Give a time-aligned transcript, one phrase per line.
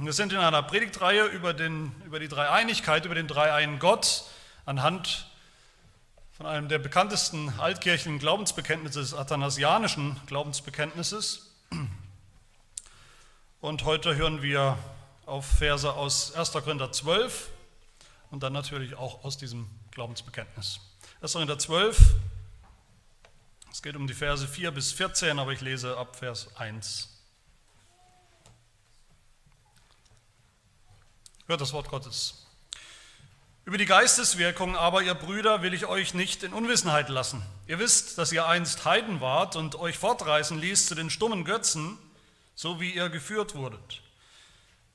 [0.00, 4.26] Wir sind in einer Predigtreihe über, den, über die Dreieinigkeit, über den dreieinen Gott
[4.64, 5.28] anhand
[6.36, 11.52] von einem der bekanntesten altkirchlichen Glaubensbekenntnisse, des athanasianischen Glaubensbekenntnisses.
[13.60, 14.78] Und heute hören wir
[15.26, 16.52] auf Verse aus 1.
[16.52, 17.48] Korinther 12
[18.30, 20.78] und dann natürlich auch aus diesem Glaubensbekenntnis.
[21.22, 21.32] 1.
[21.32, 22.14] Korinther 12,
[23.72, 27.17] es geht um die Verse 4 bis 14, aber ich lese ab Vers 1.
[31.48, 32.44] Hört das Wort Gottes.
[33.64, 37.42] Über die Geisteswirkung aber, ihr Brüder, will ich euch nicht in Unwissenheit lassen.
[37.66, 41.96] Ihr wisst, dass ihr einst Heiden wart und euch fortreißen ließ zu den stummen Götzen,
[42.54, 44.02] so wie ihr geführt wurdet.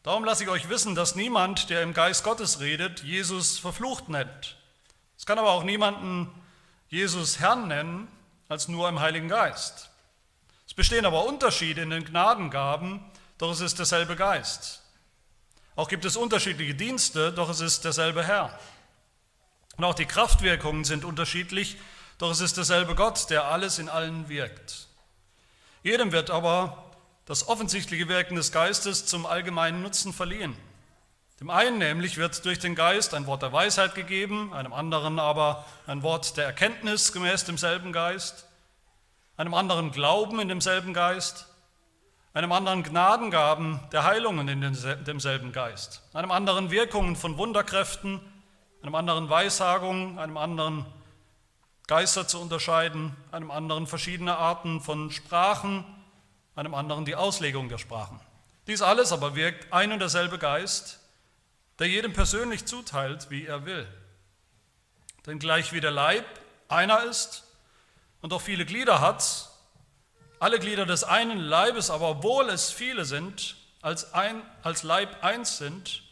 [0.03, 4.55] Darum lasse ich euch wissen, dass niemand, der im Geist Gottes redet, Jesus verflucht nennt.
[5.17, 6.29] Es kann aber auch niemanden
[6.87, 8.07] Jesus Herrn nennen,
[8.47, 9.89] als nur im Heiligen Geist.
[10.67, 13.03] Es bestehen aber Unterschiede in den Gnadengaben,
[13.39, 14.82] doch es ist derselbe Geist.
[15.75, 18.57] Auch gibt es unterschiedliche Dienste, doch es ist derselbe Herr.
[19.77, 21.77] Und auch die Kraftwirkungen sind unterschiedlich,
[22.19, 24.87] doch es ist derselbe Gott, der alles in allen wirkt.
[25.81, 26.91] Jedem wird aber
[27.25, 30.55] das offensichtliche Wirken des Geistes zum allgemeinen Nutzen verliehen.
[31.39, 35.65] Dem einen nämlich wird durch den Geist ein Wort der Weisheit gegeben, einem anderen aber
[35.87, 38.45] ein Wort der Erkenntnis gemäß demselben Geist,
[39.35, 41.47] einem anderen Glauben in demselben Geist,
[42.33, 48.19] einem anderen Gnadengaben der Heilungen in demselben Geist, einem anderen Wirkungen von Wunderkräften,
[48.81, 50.85] einem anderen Weissagungen, einem anderen
[51.87, 55.85] Geister zu unterscheiden, einem anderen verschiedene Arten von Sprachen,
[56.55, 58.19] einem anderen die Auslegung der Sprachen.
[58.67, 60.99] Dies alles aber wirkt ein und derselbe Geist,
[61.79, 63.87] der jedem persönlich zuteilt, wie er will.
[65.25, 66.25] Denn gleich wie der Leib
[66.67, 67.43] einer ist
[68.21, 69.49] und auch viele Glieder hat,
[70.43, 75.57] alle Glieder des einen Leibes, aber obwohl es viele sind, als, ein, als Leib eins
[75.57, 76.03] sind,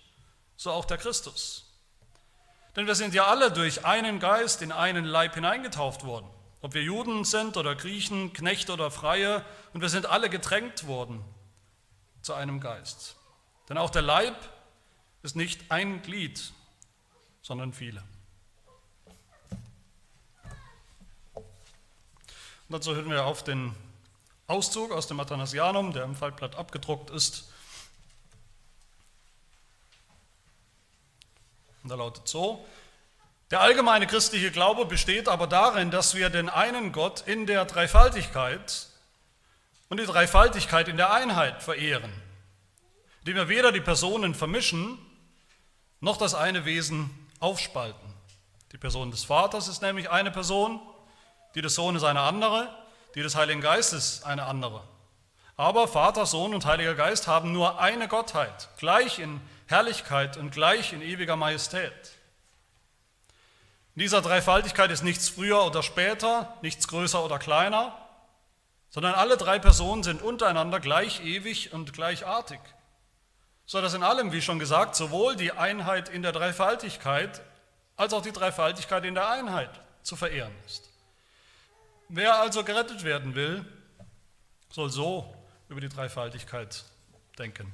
[0.56, 1.66] so auch der Christus.
[2.78, 6.30] Denn wir sind ja alle durch einen Geist in einen Leib hineingetauft worden.
[6.62, 11.26] Ob wir Juden sind oder Griechen, Knechte oder Freie, und wir sind alle getränkt worden
[12.22, 13.18] zu einem Geist.
[13.68, 14.38] Denn auch der Leib
[15.24, 16.54] ist nicht ein Glied,
[17.42, 18.02] sondern viele.
[21.34, 21.44] Und
[22.70, 23.76] dazu hören wir auf den
[24.52, 27.50] Auszug aus dem Athanasianum, der im Faltblatt abgedruckt ist.
[31.84, 32.64] Und da lautet so,
[33.50, 38.88] der allgemeine christliche Glaube besteht aber darin, dass wir den einen Gott in der Dreifaltigkeit
[39.90, 42.14] und die Dreifaltigkeit in der Einheit verehren,
[43.20, 44.98] indem wir weder die Personen vermischen,
[46.00, 48.14] noch das eine Wesen aufspalten.
[48.72, 50.80] Die Person des Vaters ist nämlich eine Person,
[51.56, 52.81] die des Sohnes eine andere
[53.16, 54.84] die des Heiligen Geistes eine andere.
[55.58, 60.94] Aber Vater, Sohn und Heiliger Geist haben nur eine Gottheit, gleich in Herrlichkeit und gleich
[60.94, 61.94] in ewiger Majestät.
[63.96, 67.98] In dieser Dreifaltigkeit ist nichts früher oder später, nichts größer oder kleiner,
[68.90, 72.60] sondern alle drei Personen sind untereinander gleich ewig und gleichartig.
[73.66, 77.42] So dass in allem, wie schon gesagt, sowohl die Einheit in der Dreifaltigkeit
[77.96, 79.70] als auch die Dreifaltigkeit in der Einheit
[80.04, 80.91] zu verehren ist.
[82.14, 83.66] Wer also gerettet werden will,
[84.70, 85.34] soll so
[85.70, 86.84] über die Dreifaltigkeit
[87.40, 87.72] denken.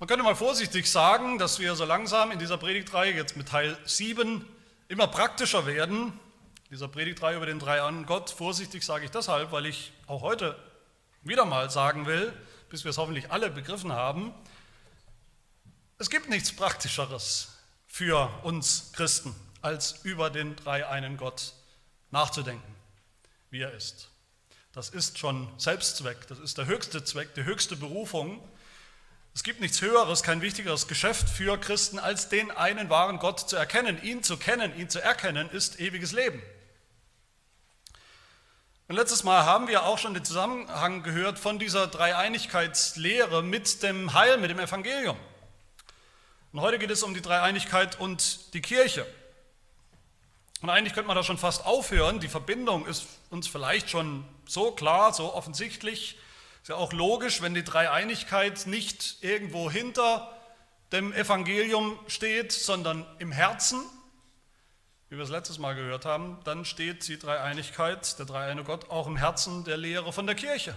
[0.00, 3.78] Man könnte mal vorsichtig sagen, dass wir so langsam in dieser Predigtreihe jetzt mit Teil
[3.84, 4.44] 7
[4.88, 6.18] immer praktischer werden.
[6.70, 8.28] Dieser Predigtreihe über den Dreieinen Gott.
[8.28, 10.58] Vorsichtig sage ich deshalb, weil ich auch heute
[11.22, 12.32] wieder mal sagen will,
[12.70, 14.34] bis wir es hoffentlich alle begriffen haben,
[15.98, 17.53] es gibt nichts Praktischeres
[17.94, 19.32] für uns Christen,
[19.62, 21.52] als über den dreieinen Gott
[22.10, 22.74] nachzudenken,
[23.50, 24.08] wie er ist.
[24.72, 28.42] Das ist schon Selbstzweck, das ist der höchste Zweck, die höchste Berufung.
[29.32, 33.54] Es gibt nichts Höheres, kein wichtigeres Geschäft für Christen, als den einen wahren Gott zu
[33.54, 34.02] erkennen.
[34.02, 36.42] Ihn zu kennen, ihn zu erkennen, ist ewiges Leben.
[38.88, 44.14] Und letztes Mal haben wir auch schon den Zusammenhang gehört von dieser Dreieinigkeitslehre mit dem
[44.14, 45.16] Heil, mit dem Evangelium.
[46.54, 49.04] Und heute geht es um die Dreieinigkeit und die Kirche.
[50.62, 52.20] Und eigentlich könnte man da schon fast aufhören.
[52.20, 56.16] Die Verbindung ist uns vielleicht schon so klar, so offensichtlich.
[56.62, 60.32] Ist ja auch logisch, wenn die Dreieinigkeit nicht irgendwo hinter
[60.92, 63.82] dem Evangelium steht, sondern im Herzen,
[65.08, 69.08] wie wir es letztes Mal gehört haben, dann steht die Dreieinigkeit, der dreieine Gott, auch
[69.08, 70.76] im Herzen der Lehre von der Kirche.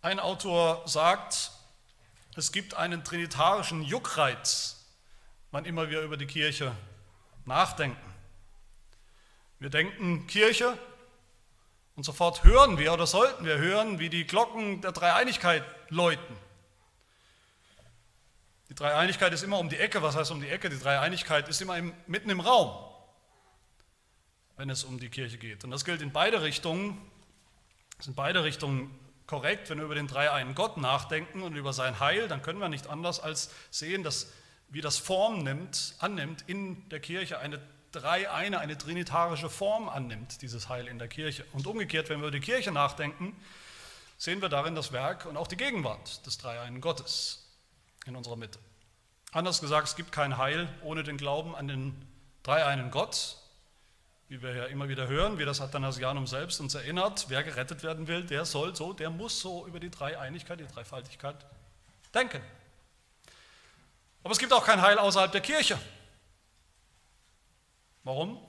[0.00, 1.52] Ein Autor sagt,
[2.36, 4.86] es gibt einen trinitarischen Juckreiz,
[5.50, 6.74] wann immer wir über die Kirche
[7.44, 8.14] nachdenken.
[9.58, 10.78] Wir denken Kirche,
[11.94, 16.36] Und sofort hören wir oder sollten wir hören, wie die Glocken der Dreieinigkeit läuten.
[18.70, 20.02] Die Dreieinigkeit ist immer um die Ecke.
[20.02, 20.70] Was heißt um die Ecke?
[20.70, 22.72] Die Dreieinigkeit ist immer im, mitten im Raum,
[24.56, 25.64] wenn es um die Kirche geht.
[25.64, 26.98] Und das gilt in beide Richtungen.
[27.98, 29.70] Das sind beide Richtungen korrekt.
[29.70, 32.88] Wenn wir über den dreieinen Gott nachdenken und über sein Heil, dann können wir nicht
[32.88, 34.32] anders als sehen, dass
[34.68, 37.60] wie das Form nimmt, annimmt in der Kirche eine
[37.92, 41.44] Dreieine, eine trinitarische Form annimmt, dieses Heil in der Kirche.
[41.52, 43.36] Und umgekehrt, wenn wir über die Kirche nachdenken,
[44.16, 47.46] sehen wir darin das Werk und auch die Gegenwart des Dreieinen Gottes
[48.06, 48.58] in unserer Mitte.
[49.30, 52.06] Anders gesagt, es gibt kein Heil ohne den Glauben an den
[52.42, 53.36] Dreieinen Gott,
[54.32, 58.08] wie wir ja immer wieder hören, wie das Athanasianum selbst uns erinnert, wer gerettet werden
[58.08, 61.36] will, der soll so, der muss so über die Dreieinigkeit, die Dreifaltigkeit
[62.14, 62.40] denken.
[64.24, 65.78] Aber es gibt auch kein Heil außerhalb der Kirche.
[68.04, 68.42] Warum?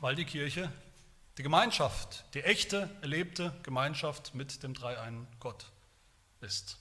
[0.00, 0.72] Weil die Kirche
[1.36, 5.66] die Gemeinschaft, die echte, erlebte Gemeinschaft mit dem dreieinen Gott
[6.40, 6.78] ist.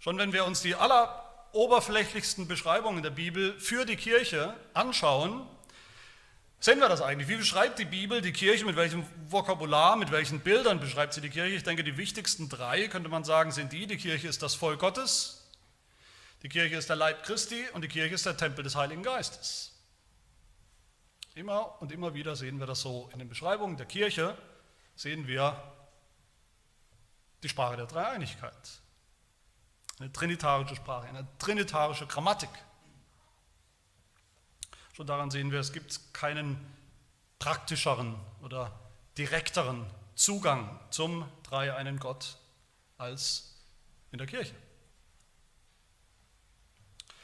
[0.00, 5.46] Schon wenn wir uns die alleroberflächlichsten Beschreibungen der Bibel für die Kirche anschauen,
[6.62, 7.28] sehen wir das eigentlich.
[7.28, 11.28] Wie beschreibt die Bibel die Kirche, mit welchem Vokabular, mit welchen Bildern beschreibt sie die
[11.28, 11.56] Kirche?
[11.56, 13.88] Ich denke, die wichtigsten drei, könnte man sagen, sind die.
[13.88, 15.50] Die Kirche ist das Volk Gottes,
[16.42, 19.72] die Kirche ist der Leib Christi und die Kirche ist der Tempel des Heiligen Geistes.
[21.34, 23.10] Immer und immer wieder sehen wir das so.
[23.12, 24.38] In den Beschreibungen der Kirche
[24.94, 25.60] sehen wir
[27.42, 28.80] die Sprache der Dreieinigkeit.
[29.98, 32.50] Eine trinitarische Sprache, eine trinitarische Grammatik.
[34.92, 36.58] Schon daran sehen wir, es gibt keinen
[37.38, 38.78] praktischeren oder
[39.16, 42.36] direkteren Zugang zum dreieinen Gott
[42.98, 43.56] als
[44.10, 44.54] in der Kirche.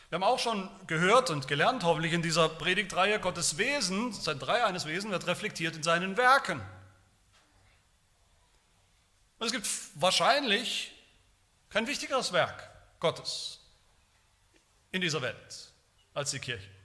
[0.09, 4.87] Wir haben auch schon gehört und gelernt, hoffentlich in dieser Predigtreihe, Gottes Wesen, sein dreieines
[4.87, 6.63] Wesen wird reflektiert in seinen Werken.
[9.39, 10.93] Und es gibt wahrscheinlich
[11.69, 13.61] kein wichtigeres Werk Gottes
[14.91, 15.73] in dieser Welt
[16.15, 16.78] als die Kirche.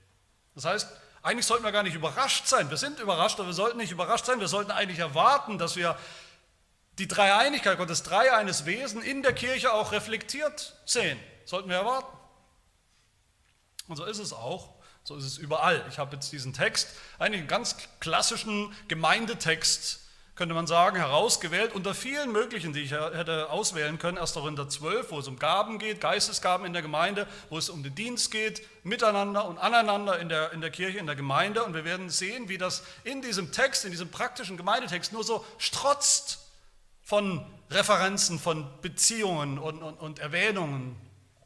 [0.55, 0.87] Das heißt,
[1.21, 2.69] eigentlich sollten wir gar nicht überrascht sein.
[2.69, 4.39] Wir sind überrascht, aber wir sollten nicht überrascht sein.
[4.39, 5.97] Wir sollten eigentlich erwarten, dass wir
[6.99, 11.19] die Dreieinigkeit Gottes, dreieines Wesen in der Kirche auch reflektiert sehen.
[11.45, 12.15] Sollten wir erwarten.
[13.87, 15.85] Und so ist es auch, so ist es überall.
[15.89, 16.89] Ich habe jetzt diesen Text,
[17.19, 20.01] einen ganz klassischen Gemeindetext,
[20.35, 24.17] könnte man sagen, herausgewählt, unter vielen möglichen, die ich hätte auswählen können.
[24.17, 27.83] Erst Korinther 12, wo es um Gaben geht, Geistesgaben in der Gemeinde, wo es um
[27.83, 31.63] den Dienst geht, miteinander und aneinander in der, in der Kirche, in der Gemeinde.
[31.63, 35.45] Und wir werden sehen, wie das in diesem Text, in diesem praktischen Gemeindetext nur so
[35.59, 36.39] strotzt
[37.03, 40.95] von Referenzen, von Beziehungen und, und, und Erwähnungen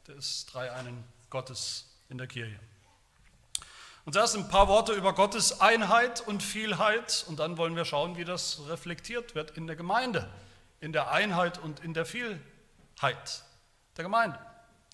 [0.06, 2.58] des Dreieinen Gottes in der Kirche.
[4.08, 8.16] Und zuerst ein paar Worte über Gottes Einheit und Vielheit und dann wollen wir schauen,
[8.16, 10.26] wie das reflektiert wird in der Gemeinde,
[10.80, 13.44] in der Einheit und in der Vielheit
[13.98, 14.38] der Gemeinde,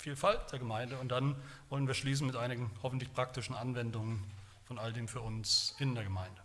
[0.01, 4.29] Vielfalt der Gemeinde und dann wollen wir schließen mit einigen hoffentlich praktischen Anwendungen
[4.65, 6.43] von all dem für uns in der Gemeinde.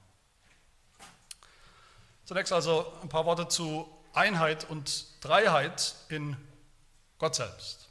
[2.23, 6.37] Zunächst also ein paar Worte zu Einheit und Dreiheit in
[7.17, 7.88] Gott selbst.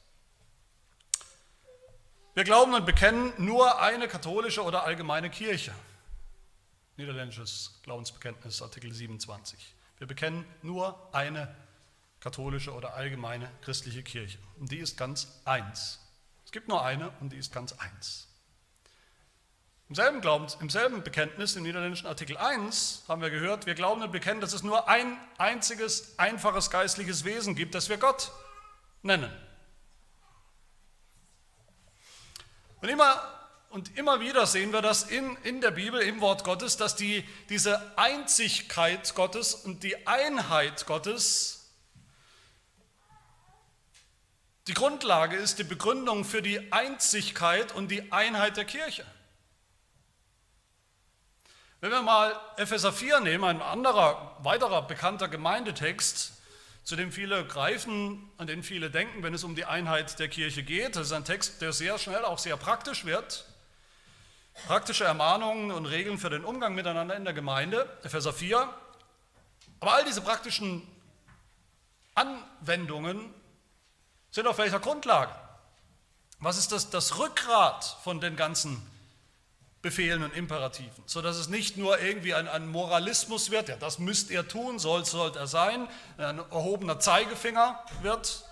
[2.39, 5.75] Wir glauben und bekennen nur eine katholische oder allgemeine Kirche.
[6.97, 9.75] Niederländisches Glaubensbekenntnis, Artikel 27.
[9.99, 11.53] Wir bekennen nur eine
[12.21, 14.39] katholische oder allgemeine christliche Kirche.
[14.61, 15.99] Und die ist ganz eins.
[16.45, 18.29] Es gibt nur eine und die ist ganz eins.
[19.89, 24.01] Im selben, Glaubens, Im selben Bekenntnis, im niederländischen Artikel 1, haben wir gehört, wir glauben
[24.01, 28.31] und bekennen, dass es nur ein einziges, einfaches geistliches Wesen gibt, das wir Gott
[29.03, 29.48] nennen.
[32.81, 33.39] Und immer
[33.71, 37.23] und immer wieder sehen wir das in, in der Bibel, im Wort Gottes, dass die,
[37.51, 41.71] diese Einzigkeit Gottes und die Einheit Gottes
[44.69, 49.05] die Grundlage ist, die Begründung für die Einzigkeit und die Einheit der Kirche.
[51.81, 56.33] Wenn wir mal Epheser 4 nehmen, ein anderer, weiterer bekannter Gemeindetext,
[56.89, 60.63] zu dem viele greifen, an den viele denken, wenn es um die Einheit der Kirche
[60.63, 60.97] geht.
[60.97, 63.45] Das ist ein Text, der sehr schnell auch sehr praktisch wird.
[64.67, 68.73] Praktische Ermahnungen und Regeln für den Umgang miteinander in der Gemeinde, Epheser 4.
[69.81, 70.81] Aber all diese praktischen
[72.15, 73.35] Anwendungen
[74.31, 75.35] sind auf welcher Grundlage?
[76.39, 78.81] Was ist das, das Rückgrat von den ganzen
[79.81, 84.31] Befehlen und Imperativen, sodass es nicht nur irgendwie ein, ein Moralismus wird, ja, das müsst
[84.31, 88.45] ihr tun, soll, sollte er sein, ein erhobener Zeigefinger wird.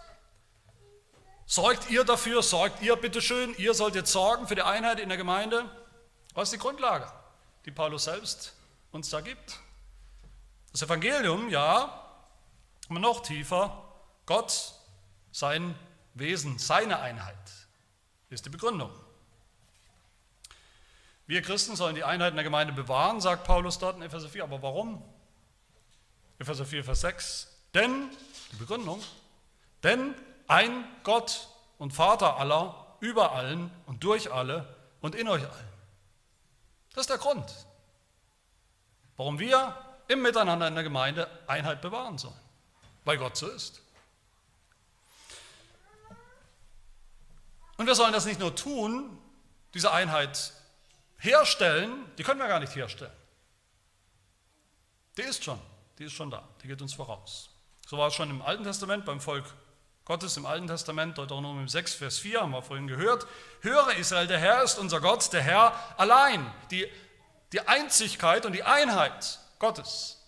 [1.44, 5.18] Sorgt ihr dafür, sorgt ihr bitteschön, ihr sollt jetzt sorgen für die Einheit in der
[5.18, 5.64] Gemeinde.
[6.34, 7.10] Was ist die Grundlage,
[7.64, 8.54] die Paulus selbst
[8.92, 9.58] uns da gibt?
[10.70, 12.04] Das Evangelium, ja,
[12.88, 13.82] aber noch tiefer,
[14.26, 14.74] Gott,
[15.32, 15.74] sein
[16.14, 17.34] Wesen, seine Einheit
[18.30, 18.90] ist die Begründung.
[21.26, 24.44] Wir Christen sollen die Einheit in der Gemeinde bewahren, sagt Paulus dort in Epheser 4.
[24.44, 25.02] Aber warum?
[26.38, 27.56] Epheser 4, Vers 6.
[27.74, 28.10] Denn,
[28.52, 29.02] die Begründung,
[29.82, 30.14] denn
[30.46, 35.68] ein Gott und Vater aller, über allen und durch alle und in euch allen.
[36.94, 37.66] Das ist der Grund,
[39.16, 39.76] warum wir
[40.08, 42.40] im Miteinander in der Gemeinde Einheit bewahren sollen,
[43.04, 43.82] weil Gott so ist.
[47.76, 49.18] Und wir sollen das nicht nur tun,
[49.74, 50.52] diese Einheit
[51.18, 53.12] herstellen, die können wir gar nicht herstellen.
[55.16, 55.60] Die ist schon,
[55.98, 57.50] die ist schon da, die geht uns voraus.
[57.86, 59.44] So war es schon im Alten Testament beim Volk
[60.06, 63.26] Gottes im Alten Testament, Deuteronomium 6, Vers 4, haben wir vorhin gehört.
[63.60, 66.48] Höre Israel, der Herr ist unser Gott, der Herr allein.
[66.70, 66.86] Die,
[67.52, 70.24] die Einzigkeit und die Einheit Gottes.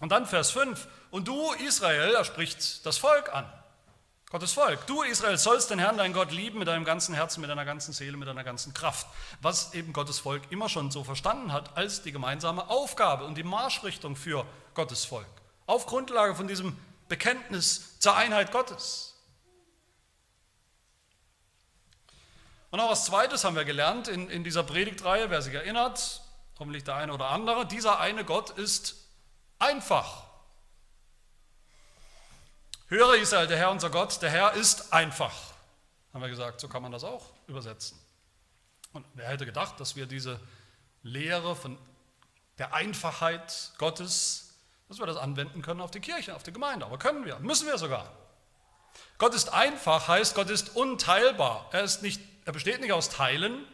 [0.00, 3.50] Und dann Vers 5, und du Israel, er spricht das Volk an.
[4.30, 4.86] Gottes Volk.
[4.86, 7.92] Du Israel sollst den Herrn, deinen Gott, lieben mit deinem ganzen Herzen, mit deiner ganzen
[7.92, 9.08] Seele, mit deiner ganzen Kraft.
[9.42, 13.42] Was eben Gottes Volk immer schon so verstanden hat als die gemeinsame Aufgabe und die
[13.42, 15.26] Marschrichtung für Gottes Volk.
[15.66, 19.16] Auf Grundlage von diesem Bekenntnis zur Einheit Gottes.
[22.70, 26.22] Und noch was Zweites haben wir gelernt in, in dieser Predigtreihe, wer sich erinnert,
[26.60, 29.08] hoffentlich der eine oder andere, dieser eine Gott ist
[29.58, 30.29] einfach.
[32.90, 35.34] Höre Israel, der Herr unser Gott, der Herr ist einfach.
[36.12, 37.98] Haben wir gesagt, so kann man das auch übersetzen.
[38.92, 40.38] Und wer hätte gedacht, dass wir diese
[41.02, 41.78] Lehre von
[42.58, 44.50] der Einfachheit Gottes
[44.90, 46.84] dass wir das anwenden können auf die Kirche, auf die Gemeinde.
[46.84, 48.10] Aber können wir, müssen wir sogar.
[49.18, 51.68] Gott ist einfach, heißt Gott ist unteilbar.
[51.70, 53.64] Er, ist nicht, er besteht nicht aus Teilen,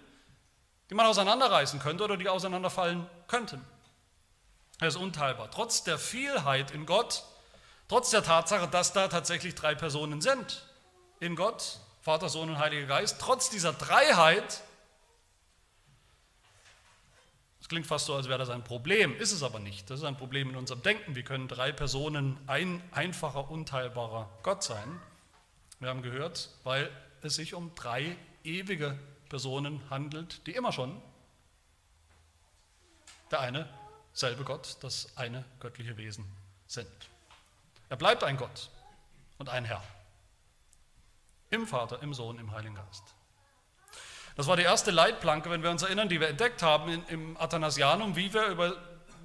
[0.90, 3.64] die man auseinanderreißen könnte oder die auseinanderfallen könnten.
[4.78, 5.50] Er ist unteilbar.
[5.50, 7.24] Trotz der Vielheit in Gott,
[7.88, 10.66] trotz der Tatsache, dass da tatsächlich drei Personen sind
[11.20, 14.62] in Gott, Vater, Sohn und Heiliger Geist, trotz dieser Dreiheit
[17.66, 19.90] das klingt fast so, als wäre das ein Problem, ist es aber nicht.
[19.90, 21.16] Das ist ein Problem in unserem Denken.
[21.16, 25.00] Wie können drei Personen ein einfacher, unteilbarer Gott sein?
[25.80, 26.88] Wir haben gehört, weil
[27.22, 28.96] es sich um drei ewige
[29.28, 31.02] Personen handelt, die immer schon
[33.32, 33.68] der eine
[34.12, 36.24] selbe Gott, das eine göttliche Wesen
[36.68, 36.86] sind.
[37.88, 38.70] Er bleibt ein Gott
[39.38, 39.82] und ein Herr.
[41.50, 43.14] Im Vater, im Sohn, im Heiligen Geist.
[44.34, 48.16] Das war die erste Leitplanke, wenn wir uns erinnern, die wir entdeckt haben im Athanasianum,
[48.16, 48.76] wie wir über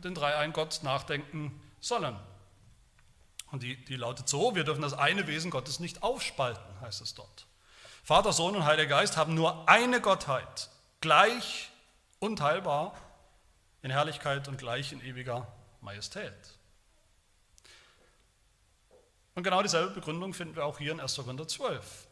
[0.04, 2.18] den Dreiein-Gott nachdenken sollen.
[3.52, 7.14] Und die, die lautet so, wir dürfen das eine Wesen Gottes nicht aufspalten, heißt es
[7.14, 7.46] dort.
[8.04, 10.70] Vater, Sohn und Heiliger Geist haben nur eine Gottheit,
[11.02, 11.70] gleich
[12.20, 12.96] unteilbar
[13.82, 15.52] in Herrlichkeit und gleich in ewiger
[15.82, 16.34] Majestät.
[19.36, 21.16] Und genau dieselbe Begründung finden wir auch hier in 1.
[21.16, 22.08] Korinther 12.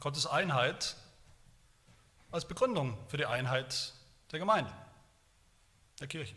[0.00, 0.96] Gottes Einheit
[2.32, 3.92] als Begründung für die Einheit
[4.32, 4.72] der Gemeinde,
[6.00, 6.34] der Kirche.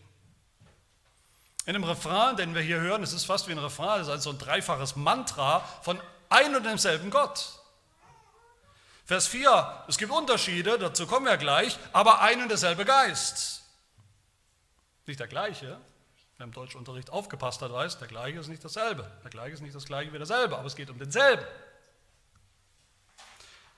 [1.66, 4.14] In dem Refrain, den wir hier hören, es ist fast wie ein Refrain, es ist
[4.14, 7.60] also ein dreifaches Mantra von ein und demselben Gott.
[9.06, 13.64] Vers 4, es gibt Unterschiede, dazu kommen wir gleich, aber ein und derselbe Geist.
[15.08, 15.80] Nicht der gleiche,
[16.38, 19.10] wer im Deutschunterricht aufgepasst hat, weiß, der gleiche ist nicht dasselbe.
[19.24, 21.46] Der gleiche ist nicht das gleiche wie derselbe, aber es geht um denselben.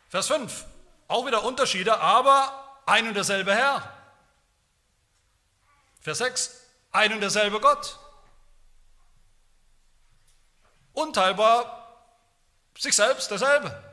[0.09, 0.65] Vers 5,
[1.07, 3.93] auch wieder Unterschiede, aber ein und derselbe Herr.
[6.01, 6.61] Vers 6,
[6.91, 7.99] ein und derselbe Gott.
[10.93, 12.07] Unteilbar,
[12.77, 13.86] sich selbst derselbe.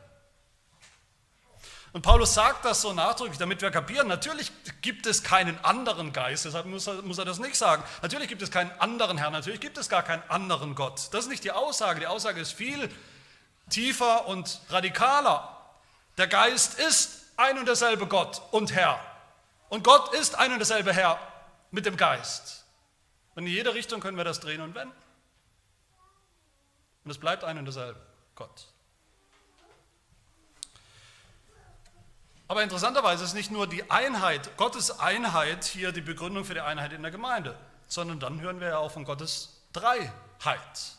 [1.95, 4.51] Und Paulus sagt das so nachdrücklich, damit wir kapieren, natürlich
[4.83, 7.85] gibt es keinen anderen Geist, deshalb muss er, muss er das nicht sagen.
[8.03, 11.09] Natürlich gibt es keinen anderen Herrn, natürlich gibt es gar keinen anderen Gott.
[11.13, 12.91] Das ist nicht die Aussage, die Aussage ist viel
[13.71, 15.57] tiefer und radikaler.
[16.19, 18.99] Der Geist ist ein und derselbe Gott und Herr.
[19.69, 21.21] Und Gott ist ein und derselbe Herr
[21.71, 22.65] mit dem Geist.
[23.37, 24.97] Und in jede Richtung können wir das drehen und wenden.
[27.05, 28.01] Und es bleibt ein und derselbe
[28.35, 28.74] Gott.
[32.47, 36.93] Aber interessanterweise ist nicht nur die Einheit, Gottes Einheit hier die Begründung für die Einheit
[36.93, 40.97] in der Gemeinde, sondern dann hören wir ja auch von Gottes Dreiheit.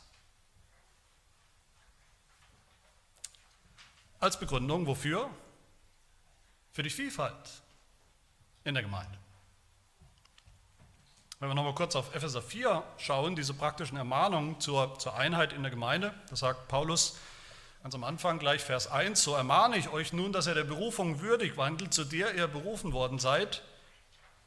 [4.20, 5.30] Als Begründung wofür?
[6.72, 7.62] Für die Vielfalt
[8.64, 9.18] in der Gemeinde.
[11.40, 15.62] Wenn wir nochmal kurz auf Epheser 4 schauen, diese praktischen Ermahnungen zur, zur Einheit in
[15.62, 17.18] der Gemeinde, da sagt Paulus
[17.86, 21.22] ganz am Anfang gleich Vers 1, so ermahne ich euch nun, dass ihr der Berufung
[21.22, 23.62] würdig wandelt, zu der ihr berufen worden seid,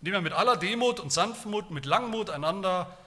[0.01, 2.99] indem ihr mit aller Demut und Sanftmut, mit Langmut einander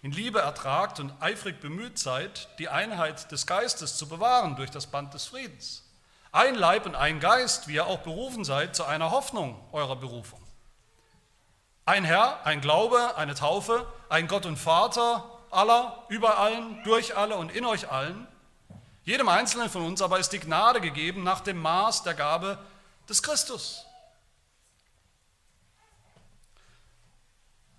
[0.00, 4.86] in Liebe ertragt und eifrig bemüht seid, die Einheit des Geistes zu bewahren durch das
[4.86, 5.82] Band des Friedens.
[6.30, 10.40] Ein Leib und ein Geist, wie ihr auch berufen seid zu einer Hoffnung eurer Berufung.
[11.86, 17.34] Ein Herr, ein Glaube, eine Taufe, ein Gott und Vater aller, über allen, durch alle
[17.34, 18.28] und in euch allen.
[19.04, 22.58] Jedem Einzelnen von uns aber ist die Gnade gegeben nach dem Maß der Gabe
[23.08, 23.84] des Christus.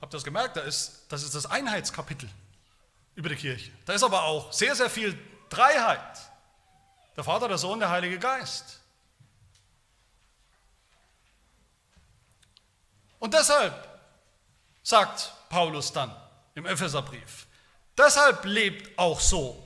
[0.02, 0.58] Habt ihr das gemerkt?
[0.58, 2.30] Da ist, das ist das Einheitskapitel
[3.16, 3.72] über die Kirche.
[3.86, 5.18] Da ist aber auch sehr, sehr viel
[5.50, 6.20] Dreiheit.
[7.16, 8.82] Der Vater, der Sohn, der Heilige Geist.
[13.20, 13.74] Und deshalb
[14.82, 16.14] sagt Paulus dann
[16.56, 17.48] im Epheserbrief,
[17.98, 19.63] deshalb lebt auch so,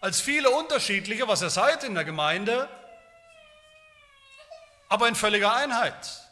[0.00, 2.68] als viele unterschiedliche, was ihr seid in der Gemeinde,
[4.88, 6.26] aber in völliger Einheit.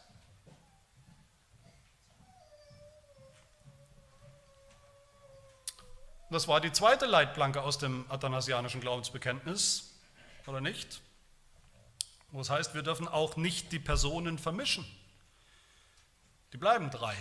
[6.31, 9.95] Das war die zweite Leitplanke aus dem athanasianischen Glaubensbekenntnis,
[10.45, 11.01] oder nicht?
[12.31, 14.85] Wo es heißt, wir dürfen auch nicht die Personen vermischen.
[16.53, 17.15] Die bleiben drei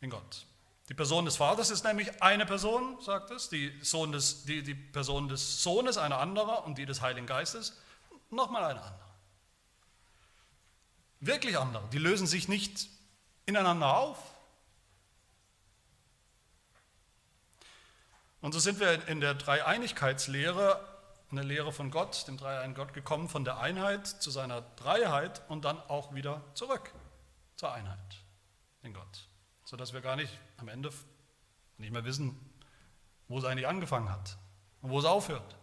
[0.00, 0.44] in Gott.
[0.88, 4.74] Die Person des Vaters ist nämlich eine Person, sagt es, die, Sohn des, die, die
[4.74, 7.80] Person des Sohnes eine andere und die des Heiligen Geistes
[8.30, 9.12] nochmal eine andere.
[11.20, 11.88] Wirklich andere.
[11.92, 12.88] Die lösen sich nicht
[13.46, 14.18] ineinander auf.
[18.40, 20.84] Und so sind wir in der Dreieinigkeitslehre,
[21.30, 25.42] in der Lehre von Gott, dem dreieinigen Gott, gekommen, von der Einheit zu seiner Dreiheit
[25.48, 26.92] und dann auch wieder zurück
[27.54, 27.98] zur Einheit
[28.82, 29.28] in Gott.
[29.64, 30.90] Sodass wir gar nicht am Ende
[31.76, 32.38] nicht mehr wissen,
[33.28, 34.38] wo es eigentlich angefangen hat
[34.80, 35.56] und wo es aufhört.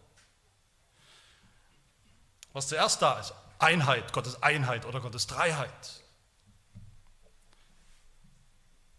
[2.53, 6.03] Was zuerst da ist, Einheit, Gottes Einheit oder Gottes Dreiheit.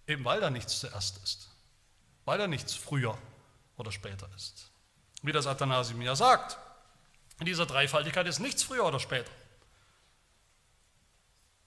[0.07, 1.51] Eben weil da nichts zuerst ist,
[2.25, 3.17] weil da nichts früher
[3.77, 4.71] oder später ist.
[5.23, 6.59] Wie das Athanasium ja sagt,
[7.39, 9.31] in dieser Dreifaltigkeit ist nichts früher oder später.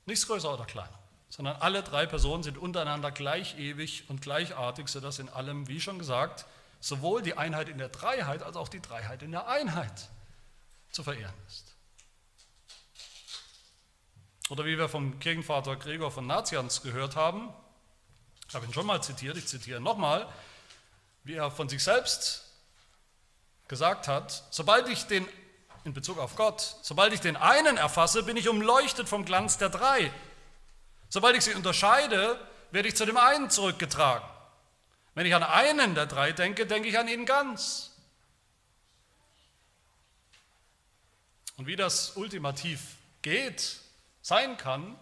[0.05, 0.99] Nichts größer oder kleiner,
[1.35, 5.97] sondern alle drei Personen sind untereinander gleich ewig und gleichartig, sodass in allem, wie schon
[5.97, 6.45] gesagt,
[6.79, 10.09] sowohl die Einheit in der Dreiheit als auch die Dreiheit in der Einheit
[10.91, 11.73] zu verehren ist.
[14.51, 17.51] Oder wie wir vom Kirchenvater Gregor von Nazians gehört haben,
[18.47, 20.31] ich habe ihn schon mal zitiert, ich zitiere nochmal,
[21.23, 22.45] wie er von sich selbst
[23.67, 25.27] gesagt hat, sobald ich den,
[25.83, 29.69] in Bezug auf Gott, sobald ich den einen erfasse, bin ich umleuchtet vom Glanz der
[29.69, 30.11] drei.
[31.13, 32.39] Sobald ich sie unterscheide,
[32.71, 34.27] werde ich zu dem einen zurückgetragen.
[35.13, 37.91] Wenn ich an einen der drei denke, denke ich an ihn ganz.
[41.55, 43.77] Und wie das ultimativ geht,
[44.23, 44.97] sein kann,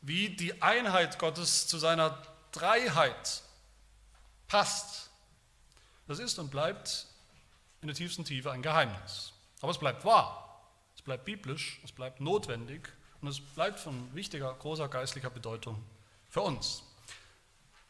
[0.00, 3.42] wie die Einheit Gottes zu seiner Dreiheit
[4.48, 5.10] passt.
[6.08, 7.06] Das ist und bleibt
[7.82, 9.32] in der tiefsten Tiefe ein Geheimnis.
[9.60, 10.60] Aber es bleibt wahr,
[10.96, 12.92] es bleibt biblisch, es bleibt notwendig
[13.22, 15.82] und es bleibt von wichtiger, großer geistlicher Bedeutung
[16.28, 16.82] für uns.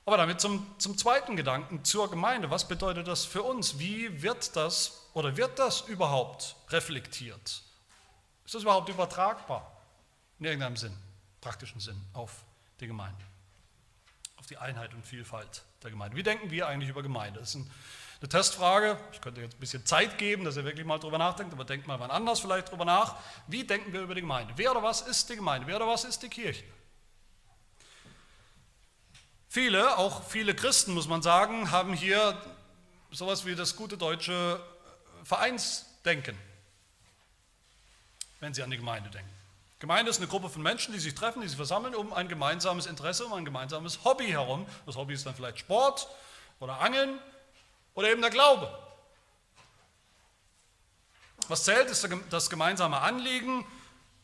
[0.04, 2.50] Aber damit zum, zum zweiten Gedanken zur Gemeinde.
[2.50, 3.78] Was bedeutet das für uns?
[3.78, 7.62] Wie wird das oder wird das überhaupt reflektiert?
[8.44, 9.70] Ist das überhaupt übertragbar
[10.38, 10.96] in irgendeinem Sinn,
[11.40, 12.44] praktischen Sinn auf
[12.80, 13.24] die Gemeinde,
[14.36, 16.16] auf die Einheit und Vielfalt der Gemeinde.
[16.16, 17.40] Wie denken wir eigentlich über Gemeinde?
[17.40, 17.66] Das ist
[18.22, 18.96] eine Testfrage.
[19.12, 21.88] Ich könnte jetzt ein bisschen Zeit geben, dass ihr wirklich mal drüber nachdenkt, aber denkt
[21.88, 23.16] mal wann anders vielleicht drüber nach.
[23.48, 24.52] Wie denken wir über die Gemeinde?
[24.56, 25.66] Wer oder was ist die Gemeinde?
[25.66, 26.64] Wer oder was ist die Kirche?
[29.48, 32.40] Viele, auch viele Christen, muss man sagen, haben hier
[33.10, 34.60] sowas wie das gute deutsche
[35.24, 36.38] Vereinsdenken,
[38.40, 39.28] wenn sie an die Gemeinde denken.
[39.80, 42.86] Gemeinde ist eine Gruppe von Menschen, die sich treffen, die sich versammeln um ein gemeinsames
[42.86, 44.64] Interesse, um ein gemeinsames Hobby herum.
[44.86, 46.06] Das Hobby ist dann vielleicht Sport
[46.60, 47.18] oder Angeln
[47.94, 48.78] oder eben der Glaube.
[51.48, 53.66] Was zählt, ist das gemeinsame Anliegen.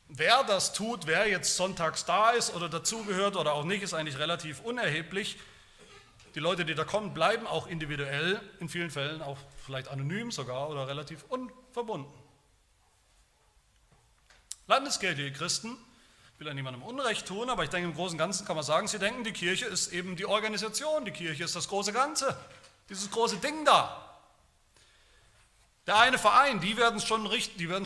[0.09, 4.18] Wer das tut, wer jetzt sonntags da ist oder dazugehört oder auch nicht, ist eigentlich
[4.18, 5.38] relativ unerheblich.
[6.35, 10.70] Die Leute, die da kommen, bleiben auch individuell, in vielen Fällen auch vielleicht anonym sogar
[10.70, 12.11] oder relativ unverbunden.
[14.66, 15.76] Landeskirche, Christen,
[16.35, 18.64] ich will ja niemandem Unrecht tun, aber ich denke im Großen und Ganzen kann man
[18.64, 22.37] sagen, sie denken, die Kirche ist eben die Organisation, die Kirche ist das große Ganze,
[22.88, 24.05] dieses große Ding da.
[25.87, 27.27] Der eine Verein, die werden es schon,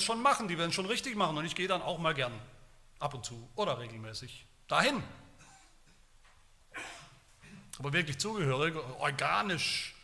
[0.00, 2.32] schon machen, die werden es schon richtig machen und ich gehe dann auch mal gern
[2.98, 5.02] ab und zu oder regelmäßig dahin.
[7.78, 9.94] Aber wirklich zugehörig, organisch,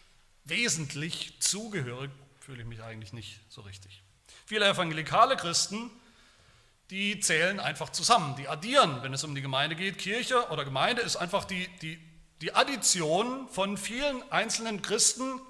[0.44, 4.02] wesentlich zugehörig fühle ich mich eigentlich nicht so richtig.
[4.46, 5.90] Viele evangelikale Christen
[6.90, 9.98] die zählen einfach zusammen, die addieren, wenn es um die Gemeinde geht.
[9.98, 11.98] Kirche oder Gemeinde ist einfach die, die
[12.40, 15.40] die Addition von vielen einzelnen Christen,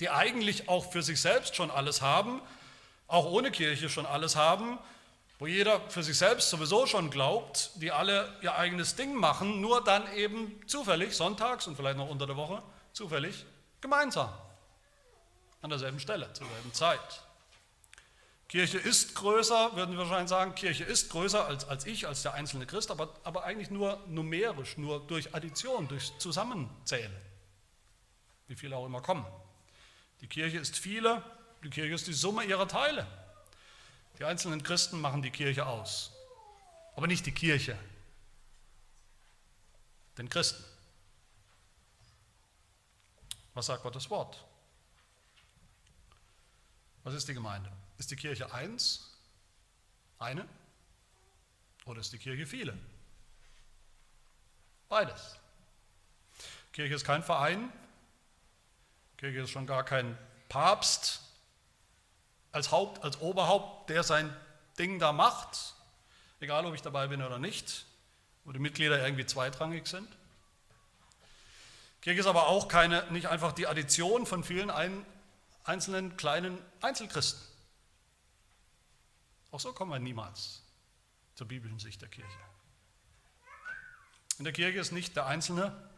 [0.00, 2.42] die eigentlich auch für sich selbst schon alles haben,
[3.06, 4.78] auch ohne Kirche schon alles haben,
[5.38, 9.82] wo jeder für sich selbst sowieso schon glaubt, die alle ihr eigenes Ding machen, nur
[9.82, 12.62] dann eben zufällig, sonntags und vielleicht noch unter der Woche,
[12.92, 13.44] zufällig
[13.80, 14.32] gemeinsam,
[15.60, 17.23] an derselben Stelle, zur selben Zeit.
[18.48, 22.34] Kirche ist größer, würden wir wahrscheinlich sagen, Kirche ist größer als, als ich, als der
[22.34, 27.12] einzelne Christ, aber, aber eigentlich nur numerisch, nur durch Addition, durch Zusammenzählen,
[28.46, 29.26] wie viele auch immer kommen.
[30.20, 31.22] Die Kirche ist viele,
[31.62, 33.06] die Kirche ist die Summe ihrer Teile.
[34.18, 36.12] Die einzelnen Christen machen die Kirche aus,
[36.94, 37.76] aber nicht die Kirche,
[40.18, 40.62] den Christen.
[43.54, 44.44] Was sagt Gottes Wort?
[47.02, 47.70] Was ist die Gemeinde?
[47.98, 49.10] Ist die Kirche eins,
[50.18, 50.46] eine,
[51.84, 52.76] oder ist die Kirche viele?
[54.88, 55.36] Beides.
[56.72, 57.72] Kirche ist kein Verein,
[59.16, 61.20] Kirche ist schon gar kein Papst
[62.52, 64.34] als Haupt, als Oberhaupt, der sein
[64.78, 65.74] Ding da macht,
[66.40, 67.86] egal ob ich dabei bin oder nicht,
[68.44, 70.08] wo die Mitglieder irgendwie zweitrangig sind.
[72.02, 75.06] Kirche ist aber auch keine, nicht einfach die Addition von vielen ein,
[75.64, 77.53] einzelnen kleinen Einzelchristen.
[79.54, 80.64] Auch so kommen wir niemals
[81.36, 82.38] zur biblischen Sicht der Kirche.
[84.38, 85.88] In der Kirche ist nicht der Einzelne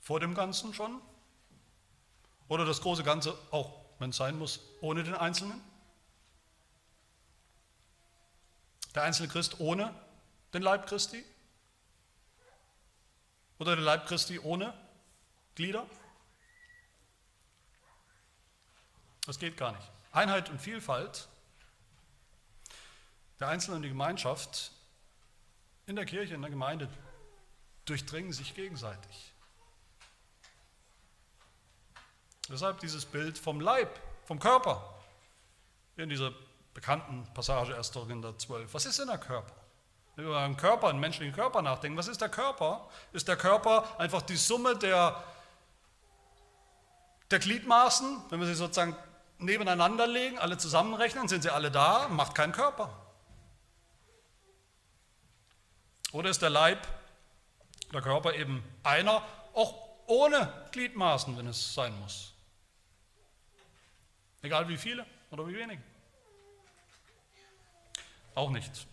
[0.00, 1.00] vor dem Ganzen schon
[2.48, 5.62] oder das große Ganze auch, wenn es sein muss, ohne den Einzelnen.
[8.92, 9.94] Der einzelne Christ ohne
[10.52, 11.24] den Leib Christi
[13.60, 14.74] oder der Leib Christi ohne
[15.54, 15.86] Glieder.
[19.26, 19.88] Das geht gar nicht.
[20.10, 21.28] Einheit und Vielfalt
[23.40, 24.72] der Einzelne und die Gemeinschaft
[25.86, 26.88] in der Kirche, in der Gemeinde
[27.84, 29.32] durchdringen sich gegenseitig.
[32.48, 33.88] Deshalb dieses Bild vom Leib,
[34.24, 34.94] vom Körper
[35.96, 36.32] in dieser
[36.74, 37.92] bekannten Passage 1.
[37.92, 38.72] Korinther 12.
[38.72, 39.54] Was ist denn der Körper?
[40.16, 42.88] Wenn wir über einen Körper, einen menschlichen Körper nachdenken, was ist der Körper?
[43.12, 45.22] Ist der Körper einfach die Summe der,
[47.30, 48.24] der Gliedmaßen?
[48.30, 48.96] Wenn wir sie sozusagen
[49.38, 52.90] nebeneinander legen, alle zusammenrechnen, sind sie alle da, macht keinen Körper.
[56.12, 56.86] Oder ist der Leib,
[57.92, 59.22] der Körper eben einer,
[59.54, 59.74] auch
[60.06, 62.32] ohne Gliedmaßen, wenn es sein muss?
[64.42, 65.82] Egal wie viele oder wie wenige.
[68.34, 68.86] Auch nicht.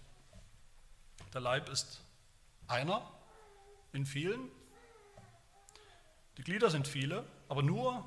[1.33, 2.01] Der Leib ist
[2.67, 3.09] einer
[3.93, 4.49] in vielen.
[6.37, 8.03] Die Glieder sind viele, aber nur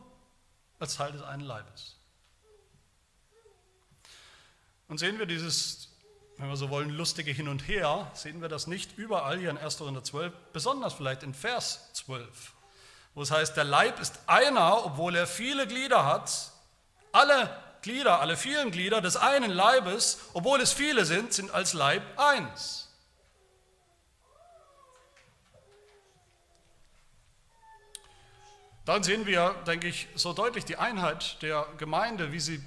[0.78, 1.96] als Teil des einen Leibes.
[4.88, 5.88] Und sehen wir dieses
[6.38, 9.59] wenn wir so wollen, lustige Hin und Her, sehen wir das nicht überall hier in
[9.59, 9.79] 1.
[9.79, 12.53] Korinther 12, besonders vielleicht in Vers 12,
[13.14, 16.53] wo es heißt, der Leib ist einer, obwohl er viele Glieder hat.
[17.11, 17.51] Alle
[17.83, 22.88] Glieder, alle vielen Glieder des einen Leibes, obwohl es viele sind, sind als Leib eins.
[28.85, 32.62] Dann sehen wir, denke ich, so deutlich die Einheit der Gemeinde, wie sie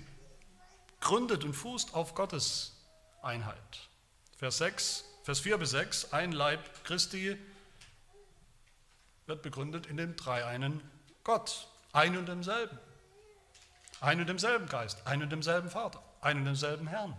[0.99, 2.80] gründet und fußt auf Gottes
[3.21, 3.55] Einheit.
[4.37, 7.37] Vers 6, Vers 4 bis 6, ein Leib Christi
[9.27, 10.81] wird begründet in dem dreieinen
[11.23, 12.77] Gott, ein und demselben.
[13.99, 17.15] Ein und demselben Geist, ein und demselben Vater, ein und demselben Herrn.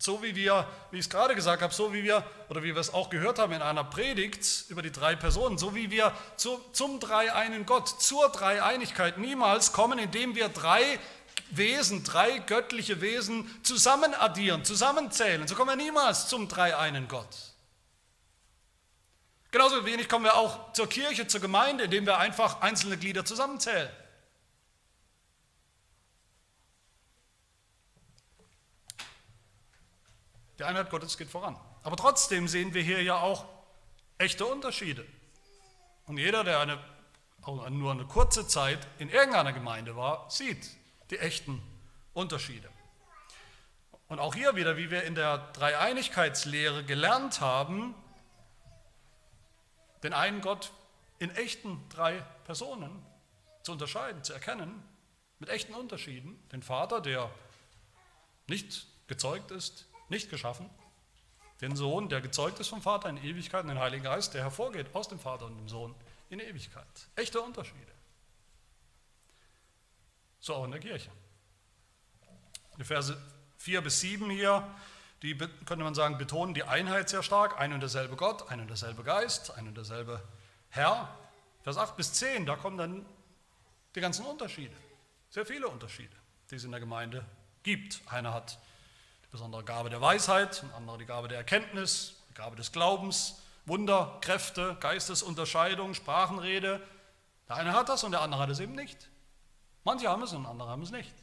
[0.00, 2.80] So wie wir, wie ich es gerade gesagt habe, so wie wir, oder wie wir
[2.80, 6.60] es auch gehört haben in einer Predigt über die drei Personen, so wie wir zu,
[6.72, 11.00] zum dreieinen Gott, zur Dreieinigkeit niemals kommen, indem wir drei
[11.50, 15.46] Wesen, drei göttliche Wesen zusammen addieren, zusammenzählen.
[15.48, 17.54] So kommen wir niemals zum dreieinen Gott.
[19.50, 23.90] Genauso wenig kommen wir auch zur Kirche, zur Gemeinde, indem wir einfach einzelne Glieder zusammenzählen.
[30.58, 31.58] Die Einheit Gottes geht voran.
[31.82, 33.46] Aber trotzdem sehen wir hier ja auch
[34.18, 35.06] echte Unterschiede.
[36.06, 36.78] Und jeder, der eine,
[37.70, 40.77] nur eine kurze Zeit in irgendeiner Gemeinde war, sieht,
[41.10, 41.62] die echten
[42.14, 42.68] Unterschiede.
[44.08, 47.94] Und auch hier wieder, wie wir in der Dreieinigkeitslehre gelernt haben,
[50.02, 50.72] den einen Gott
[51.18, 53.04] in echten drei Personen
[53.62, 54.82] zu unterscheiden, zu erkennen,
[55.38, 56.42] mit echten Unterschieden.
[56.50, 57.30] Den Vater, der
[58.46, 60.70] nicht gezeugt ist, nicht geschaffen.
[61.60, 64.94] Den Sohn, der gezeugt ist vom Vater in Ewigkeit, und den Heiligen Geist, der hervorgeht
[64.94, 65.94] aus dem Vater und dem Sohn
[66.30, 66.86] in Ewigkeit.
[67.16, 67.92] Echte Unterschiede.
[70.40, 71.10] So auch in der Kirche.
[72.78, 73.16] Die Verse
[73.58, 74.66] 4 bis 7 hier
[75.22, 77.60] die, könnte man sagen, betonen die Einheit sehr stark.
[77.60, 80.22] Ein und derselbe Gott, ein und derselbe Geist, ein und derselbe
[80.70, 81.08] Herr.
[81.62, 83.04] Vers 8 bis 10, da kommen dann
[83.94, 84.76] die ganzen Unterschiede.
[85.30, 86.14] Sehr viele Unterschiede,
[86.50, 87.24] die es in der Gemeinde
[87.64, 88.00] gibt.
[88.06, 88.58] Einer hat
[89.24, 93.42] die besondere Gabe der Weisheit, ein anderer die Gabe der Erkenntnis, die Gabe des Glaubens,
[93.66, 96.80] Wunder, Kräfte, Geistesunterscheidung, Sprachenrede.
[97.48, 99.08] Der eine hat das und der andere hat es eben nicht.
[99.88, 101.14] Manche haben es und andere haben es nicht.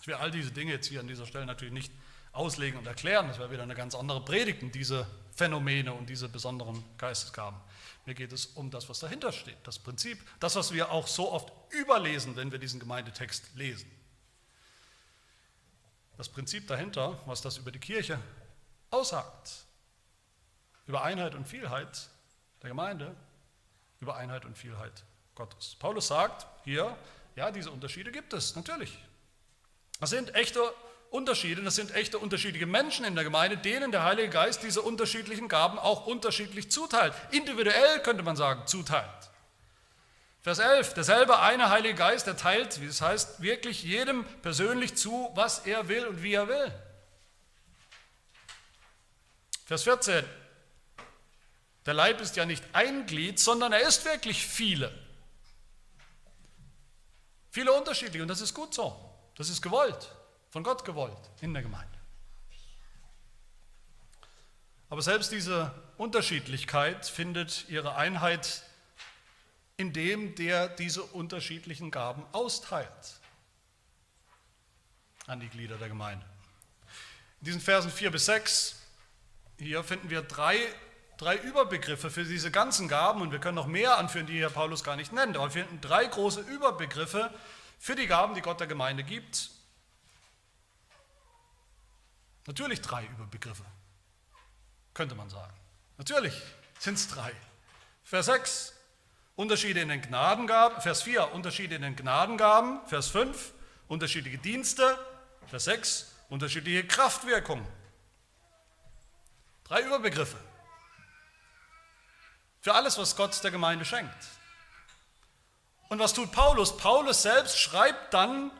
[0.00, 1.92] Ich will all diese Dinge jetzt hier an dieser Stelle natürlich nicht
[2.32, 3.28] auslegen und erklären.
[3.28, 7.60] Das wäre wieder eine ganz andere Predigt, diese Phänomene und diese besonderen Geistesgaben.
[8.06, 11.30] Mir geht es um das, was dahinter steht, das Prinzip, das, was wir auch so
[11.30, 13.90] oft überlesen, wenn wir diesen Gemeindetext lesen.
[16.16, 18.18] Das Prinzip dahinter, was das über die Kirche
[18.88, 19.66] aussagt,
[20.86, 22.08] über Einheit und Vielheit
[22.62, 23.14] der Gemeinde,
[24.00, 25.76] über Einheit und Vielheit Gottes.
[25.78, 26.96] Paulus sagt hier,
[27.36, 28.96] ja, diese Unterschiede gibt es, natürlich.
[30.00, 30.60] Das sind echte
[31.10, 35.48] Unterschiede, das sind echte unterschiedliche Menschen in der Gemeinde, denen der Heilige Geist diese unterschiedlichen
[35.48, 37.14] Gaben auch unterschiedlich zuteilt.
[37.30, 39.08] Individuell könnte man sagen, zuteilt.
[40.42, 45.30] Vers 11, derselbe eine Heilige Geist, der teilt, wie es heißt, wirklich jedem persönlich zu,
[45.34, 46.72] was er will und wie er will.
[49.64, 50.24] Vers 14,
[51.86, 54.92] der Leib ist ja nicht ein Glied, sondern er ist wirklich viele.
[57.54, 58.96] Viele unterschiedliche und das ist gut so.
[59.36, 60.10] Das ist gewollt,
[60.50, 61.98] von Gott gewollt in der Gemeinde.
[64.90, 68.64] Aber selbst diese Unterschiedlichkeit findet ihre Einheit
[69.76, 73.20] in dem, der diese unterschiedlichen Gaben austeilt
[75.28, 76.26] an die Glieder der Gemeinde.
[77.38, 78.82] In diesen Versen 4 bis 6,
[79.60, 80.58] hier finden wir drei,
[81.16, 84.84] drei Überbegriffe für diese ganzen Gaben und wir können noch mehr anführen, die hier Paulus
[84.84, 87.32] gar nicht nennt, aber wir finden drei große Überbegriffe
[87.78, 89.50] für die Gaben, die Gott der Gemeinde gibt.
[92.46, 93.64] Natürlich drei Überbegriffe,
[94.92, 95.54] könnte man sagen.
[95.96, 96.34] Natürlich
[96.78, 97.32] sind es drei.
[98.02, 98.74] Vers 6,
[99.36, 100.80] Unterschiede in den Gnadengaben.
[100.80, 102.86] Vers 4, Unterschiede in den Gnadengaben.
[102.86, 103.52] Vers 5,
[103.88, 104.98] unterschiedliche Dienste.
[105.46, 107.66] Vers 6, unterschiedliche Kraftwirkungen.
[109.64, 110.36] Drei Überbegriffe.
[112.64, 114.16] Für alles, was Gott der Gemeinde schenkt.
[115.90, 116.74] Und was tut Paulus?
[116.78, 118.50] Paulus selbst schreibt dann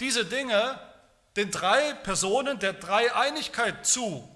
[0.00, 0.80] diese Dinge
[1.36, 4.26] den drei Personen der Dreieinigkeit zu.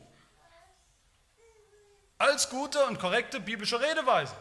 [2.18, 4.34] Als gute und korrekte biblische Redeweise.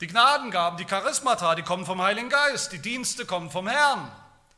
[0.00, 2.70] Die Gnadengaben, die Charismata, die kommen vom Heiligen Geist.
[2.70, 4.08] Die Dienste kommen vom Herrn.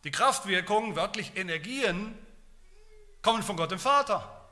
[0.05, 2.19] Die Kraftwirkungen, wörtlich Energien,
[3.23, 4.47] kommen von Gott dem Vater.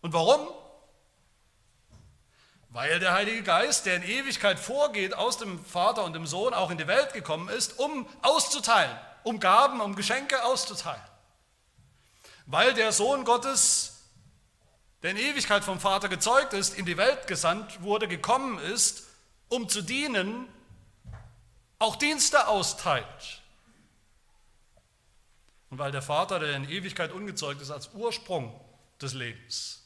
[0.00, 0.48] Und warum?
[2.74, 6.72] Weil der Heilige Geist, der in Ewigkeit vorgeht, aus dem Vater und dem Sohn auch
[6.72, 11.00] in die Welt gekommen ist, um auszuteilen, um Gaben, um Geschenke auszuteilen.
[12.46, 14.10] Weil der Sohn Gottes,
[15.04, 19.04] der in Ewigkeit vom Vater gezeugt ist, in die Welt gesandt wurde, gekommen ist,
[19.48, 20.48] um zu dienen,
[21.78, 23.40] auch Dienste austeilt.
[25.70, 28.60] Und weil der Vater, der in Ewigkeit ungezeugt ist, als Ursprung
[29.00, 29.83] des Lebens,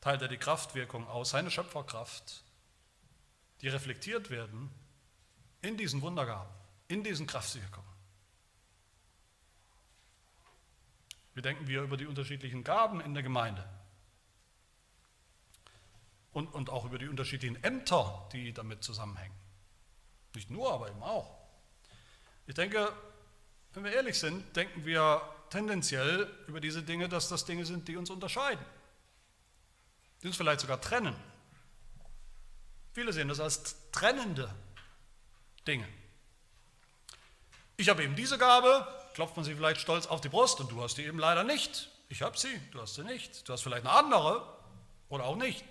[0.00, 2.42] teilt er die Kraftwirkung aus, seine Schöpferkraft,
[3.60, 4.70] die reflektiert werden
[5.62, 6.50] in diesen Wundergaben,
[6.88, 7.88] in diesen Kraftwirkungen.
[11.34, 13.68] Wie denken wir über die unterschiedlichen Gaben in der Gemeinde?
[16.32, 19.34] Und, und auch über die unterschiedlichen Ämter, die damit zusammenhängen.
[20.34, 21.38] Nicht nur, aber eben auch.
[22.46, 22.92] Ich denke,
[23.74, 27.96] wenn wir ehrlich sind, denken wir tendenziell über diese Dinge, dass das Dinge sind, die
[27.96, 28.64] uns unterscheiden
[30.22, 31.16] die uns vielleicht sogar trennen.
[32.92, 34.52] Viele sehen das als trennende
[35.66, 35.88] Dinge.
[37.76, 40.82] Ich habe eben diese Gabe, klopft man sie vielleicht stolz auf die Brust und du
[40.82, 41.90] hast die eben leider nicht.
[42.08, 43.48] Ich habe sie, du hast sie nicht.
[43.48, 44.46] Du hast vielleicht eine andere
[45.08, 45.64] oder auch nicht.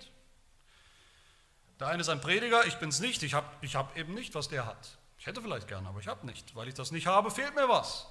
[1.78, 3.22] Der eine ist ein Prediger, ich bin es nicht.
[3.22, 4.98] Ich habe ich hab eben nicht, was der hat.
[5.18, 6.54] Ich hätte vielleicht gerne, aber ich habe nicht.
[6.56, 8.06] Weil ich das nicht habe, fehlt mir was.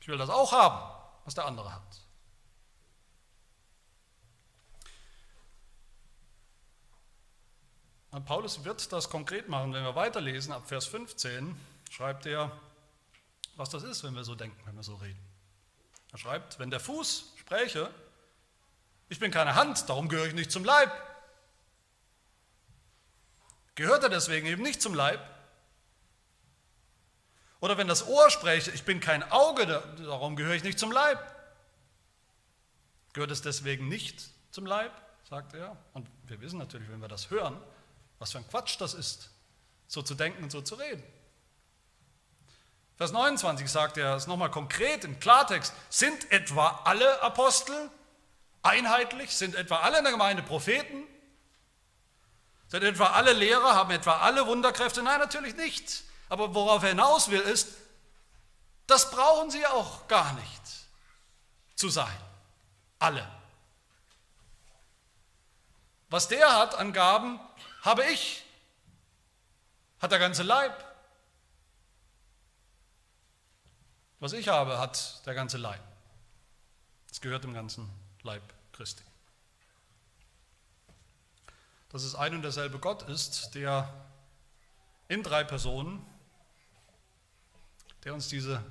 [0.00, 2.00] Ich will das auch haben, was der andere hat.
[8.18, 11.56] Paulus wird das konkret machen, wenn wir weiterlesen, ab Vers 15
[11.90, 12.50] schreibt er,
[13.54, 15.20] was das ist, wenn wir so denken, wenn wir so reden.
[16.12, 17.92] Er schreibt, wenn der Fuß spräche,
[19.08, 20.90] ich bin keine Hand, darum gehöre ich nicht zum Leib.
[23.76, 25.20] Gehört er deswegen eben nicht zum Leib?
[27.60, 31.18] Oder wenn das Ohr spräche, ich bin kein Auge, darum gehöre ich nicht zum Leib.
[33.12, 34.92] Gehört es deswegen nicht zum Leib,
[35.28, 35.76] sagt er.
[35.92, 37.60] Und wir wissen natürlich, wenn wir das hören,
[38.20, 39.30] was für ein Quatsch das ist,
[39.88, 41.02] so zu denken und so zu reden.
[42.96, 45.72] Vers 29 sagt er es nochmal konkret im Klartext.
[45.88, 47.90] Sind etwa alle Apostel
[48.62, 49.34] einheitlich?
[49.34, 51.04] Sind etwa alle in der Gemeinde Propheten?
[52.68, 53.74] Sind etwa alle Lehrer?
[53.74, 55.02] Haben etwa alle Wunderkräfte?
[55.02, 56.04] Nein, natürlich nicht.
[56.28, 57.68] Aber worauf er hinaus will, ist,
[58.86, 60.62] das brauchen sie auch gar nicht
[61.74, 62.20] zu sein.
[62.98, 63.26] Alle.
[66.10, 67.40] Was der hat an Gaben,
[67.82, 68.44] habe ich.
[70.00, 70.84] Hat der ganze Leib.
[74.18, 75.82] Was ich habe, hat der ganze Leib.
[77.10, 77.90] Es gehört dem ganzen
[78.22, 79.02] Leib Christi.
[81.88, 83.92] Dass es ein und derselbe Gott ist, der
[85.08, 86.04] in drei Personen,
[88.04, 88.64] der uns diese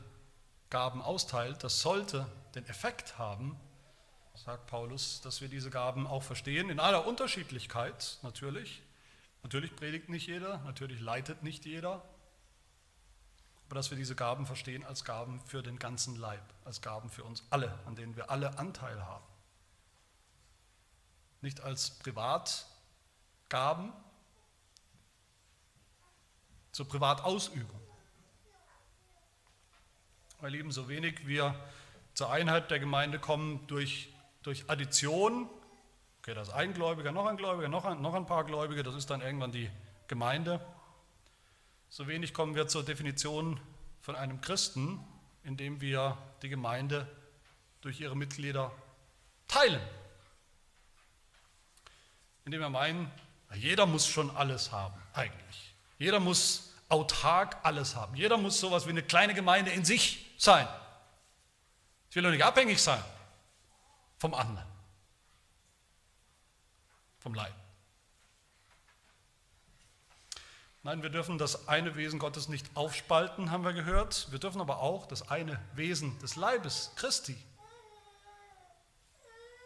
[0.70, 3.60] Gaben austeilt, das sollte den Effekt haben,
[4.36, 8.82] sagt Paulus, dass wir diese Gaben auch verstehen, in aller Unterschiedlichkeit natürlich.
[9.44, 12.04] Natürlich predigt nicht jeder, natürlich leitet nicht jeder,
[13.66, 17.24] aber dass wir diese Gaben verstehen als Gaben für den ganzen Leib, als Gaben für
[17.24, 19.26] uns alle, an denen wir alle Anteil haben.
[21.42, 23.94] Nicht als Privatgaben
[26.72, 27.80] zur Privatausübung.
[30.42, 31.54] Weil eben so wenig wir
[32.14, 35.50] zur Einheit der Gemeinde kommen durch, durch Addition,
[36.30, 38.94] okay, das ist ein Gläubiger, noch ein Gläubiger, noch ein, noch ein paar Gläubige, das
[38.94, 39.70] ist dann irgendwann die
[40.08, 40.64] Gemeinde.
[41.90, 43.60] So wenig kommen wir zur Definition
[44.02, 45.04] von einem Christen,
[45.44, 47.08] indem wir die Gemeinde
[47.82, 48.72] durch ihre Mitglieder
[49.48, 49.82] teilen.
[52.46, 53.12] Indem wir meinen,
[53.56, 55.74] jeder muss schon alles haben, eigentlich.
[55.98, 58.16] Jeder muss autark alles haben.
[58.16, 60.68] Jeder muss sowas wie eine kleine Gemeinde in sich sein.
[62.12, 63.04] Ich will doch nicht abhängig sein
[64.20, 64.69] vom anderen,
[67.20, 67.54] vom Leib.
[70.84, 74.32] Nein, wir dürfen das eine Wesen Gottes nicht aufspalten, haben wir gehört.
[74.32, 77.38] Wir dürfen aber auch das eine Wesen des Leibes Christi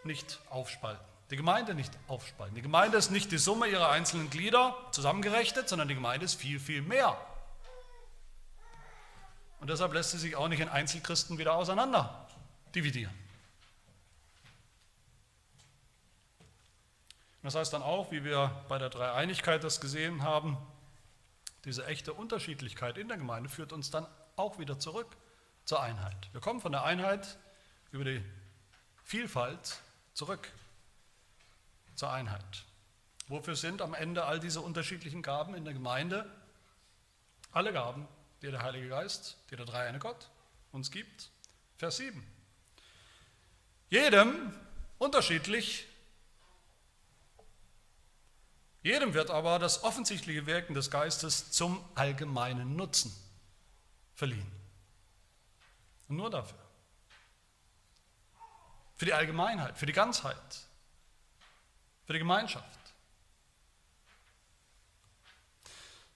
[0.03, 1.05] nicht aufspalten.
[1.29, 2.55] Die Gemeinde nicht aufspalten.
[2.55, 6.59] Die Gemeinde ist nicht die Summe ihrer einzelnen Glieder zusammengerechnet, sondern die Gemeinde ist viel,
[6.59, 7.17] viel mehr.
[9.59, 12.27] Und deshalb lässt sie sich auch nicht in Einzelchristen wieder auseinander
[12.75, 13.22] dividieren.
[17.43, 20.57] Das heißt dann auch, wie wir bei der Dreieinigkeit das gesehen haben,
[21.65, 25.15] diese echte Unterschiedlichkeit in der Gemeinde führt uns dann auch wieder zurück
[25.65, 26.29] zur Einheit.
[26.31, 27.37] Wir kommen von der Einheit
[27.91, 28.23] über die
[29.03, 29.77] Vielfalt
[30.13, 30.51] zurück
[31.95, 32.63] zur Einheit.
[33.27, 36.29] Wofür sind am Ende all diese unterschiedlichen Gaben in der Gemeinde?
[37.51, 38.07] Alle Gaben,
[38.41, 40.29] die der Heilige Geist, die der dreieine Gott
[40.71, 41.29] uns gibt.
[41.77, 42.25] Vers 7.
[43.89, 44.53] Jedem
[44.97, 45.87] unterschiedlich
[48.83, 53.15] jedem wird aber das offensichtliche Wirken des Geistes zum allgemeinen Nutzen
[54.13, 54.51] verliehen.
[56.09, 56.59] Und nur dafür.
[58.95, 60.37] Für die Allgemeinheit, für die Ganzheit,
[62.05, 62.79] für die Gemeinschaft.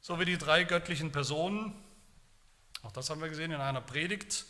[0.02, 1.74] So wie die drei göttlichen Personen,
[2.84, 4.46] auch das haben wir gesehen in einer Predigt,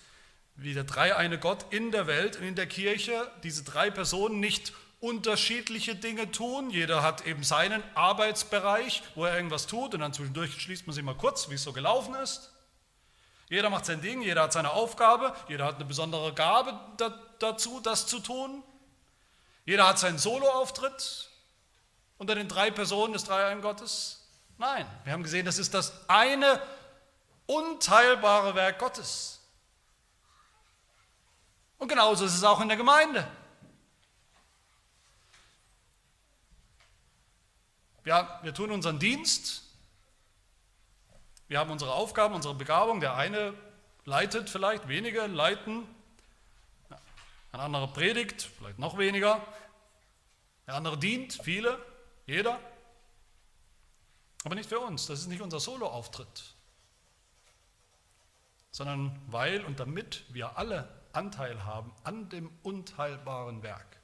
[0.56, 4.74] wie der dreieine Gott in der Welt und in der Kirche diese drei Personen nicht
[5.00, 6.70] unterschiedliche Dinge tun.
[6.70, 11.04] Jeder hat eben seinen Arbeitsbereich, wo er irgendwas tut und dann zwischendurch schließt man sich
[11.04, 12.52] mal kurz, wie es so gelaufen ist.
[13.50, 16.78] Jeder macht sein Ding, jeder hat seine Aufgabe, jeder hat eine besondere Gabe
[17.40, 18.64] dazu, das zu tun.
[19.66, 21.30] Jeder hat seinen Soloauftritt
[22.18, 24.28] unter den drei Personen des Dreiein Gottes.
[24.58, 26.62] Nein, wir haben gesehen, das ist das eine
[27.46, 29.40] unteilbare Werk Gottes.
[31.78, 33.28] Und genauso ist es auch in der Gemeinde.
[38.08, 39.64] Ja, wir tun unseren Dienst,
[41.50, 43.02] wir haben unsere Aufgaben, unsere Begabung.
[43.02, 43.54] Der eine
[44.06, 45.86] leitet vielleicht, wenige leiten,
[47.52, 49.46] ein anderer predigt, vielleicht noch weniger,
[50.68, 51.86] der andere dient, viele,
[52.26, 52.58] jeder.
[54.46, 56.56] Aber nicht für uns, das ist nicht unser Solo-Auftritt,
[58.72, 63.98] sondern weil und damit wir alle Anteil haben an dem unteilbaren Werk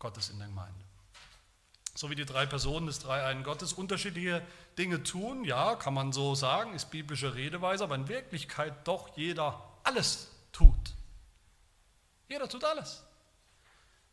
[0.00, 0.81] Gottes in der Gemeinde
[1.94, 4.42] so wie die drei Personen des Dreieinen Gottes unterschiedliche
[4.78, 9.62] Dinge tun, ja, kann man so sagen, ist biblische Redeweise, aber in Wirklichkeit doch jeder
[9.84, 10.94] alles tut.
[12.28, 13.02] Jeder tut alles.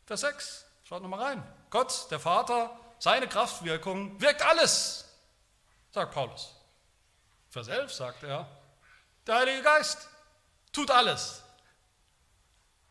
[0.04, 1.42] Vers 6, schaut nochmal rein.
[1.70, 5.08] Gott, der Vater, seine Kraftwirkung wirkt alles,
[5.90, 6.54] sagt Paulus.
[7.48, 8.46] Vers 11 sagt er,
[9.26, 10.08] der Heilige Geist
[10.72, 11.42] tut alles.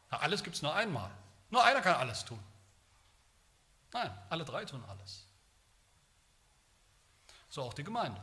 [0.09, 1.11] Na, alles gibt es nur einmal.
[1.51, 2.39] Nur einer kann alles tun.
[3.93, 5.25] Nein, alle drei tun alles.
[7.49, 8.21] So auch die Gemeinde.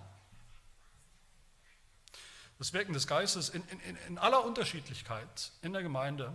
[2.59, 6.35] Das Wirken des Geistes in, in, in aller Unterschiedlichkeit in der Gemeinde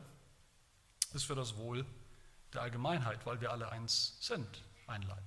[1.13, 1.85] ist für das Wohl
[2.53, 5.23] der Allgemeinheit, weil wir alle eins sind, ein Leib.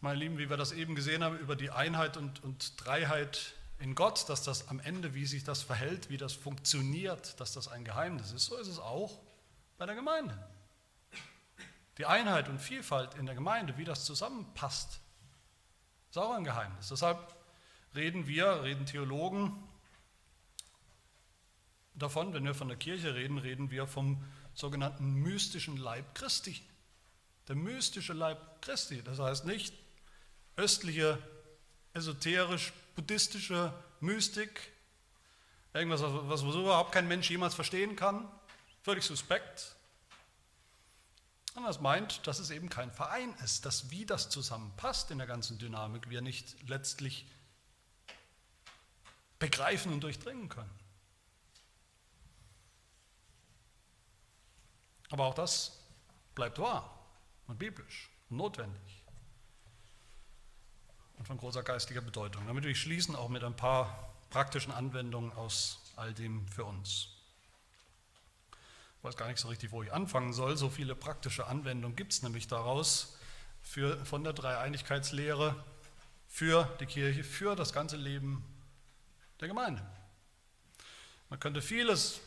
[0.00, 3.94] Meine Lieben, wie wir das eben gesehen haben über die Einheit und, und Dreiheit in
[3.94, 7.84] Gott, dass das am Ende, wie sich das verhält, wie das funktioniert, dass das ein
[7.84, 9.20] Geheimnis ist, so ist es auch
[9.82, 10.38] bei der Gemeinde.
[11.98, 15.00] Die Einheit und Vielfalt in der Gemeinde, wie das zusammenpasst,
[16.08, 16.90] ist auch ein Geheimnis.
[16.90, 17.34] Deshalb
[17.92, 19.60] reden wir, reden Theologen
[21.94, 24.24] davon, wenn wir von der Kirche reden, reden wir vom
[24.54, 26.62] sogenannten mystischen Leib Christi.
[27.48, 29.74] Der mystische Leib Christi, das heißt nicht
[30.54, 31.18] östliche,
[31.94, 34.60] esoterisch-buddhistische Mystik,
[35.74, 38.28] irgendwas, was so überhaupt kein Mensch jemals verstehen kann,
[38.82, 39.76] völlig suspekt.
[41.54, 45.26] Und das meint, dass es eben kein Verein ist, dass wie das zusammenpasst in der
[45.26, 47.26] ganzen Dynamik, wir nicht letztlich
[49.38, 50.70] begreifen und durchdringen können.
[55.10, 55.78] Aber auch das
[56.34, 56.98] bleibt wahr
[57.46, 59.02] und biblisch und notwendig
[61.18, 62.46] und von großer geistiger Bedeutung.
[62.46, 67.11] Damit wir schließen auch mit ein paar praktischen Anwendungen aus all dem für uns.
[69.02, 70.56] Ich weiß gar nicht so richtig, wo ich anfangen soll.
[70.56, 73.18] So viele praktische Anwendungen gibt es nämlich daraus
[73.60, 75.56] für, von der Dreieinigkeitslehre
[76.28, 78.44] für die Kirche, für das ganze Leben
[79.40, 79.84] der Gemeinde.
[81.28, 82.20] Man könnte vieles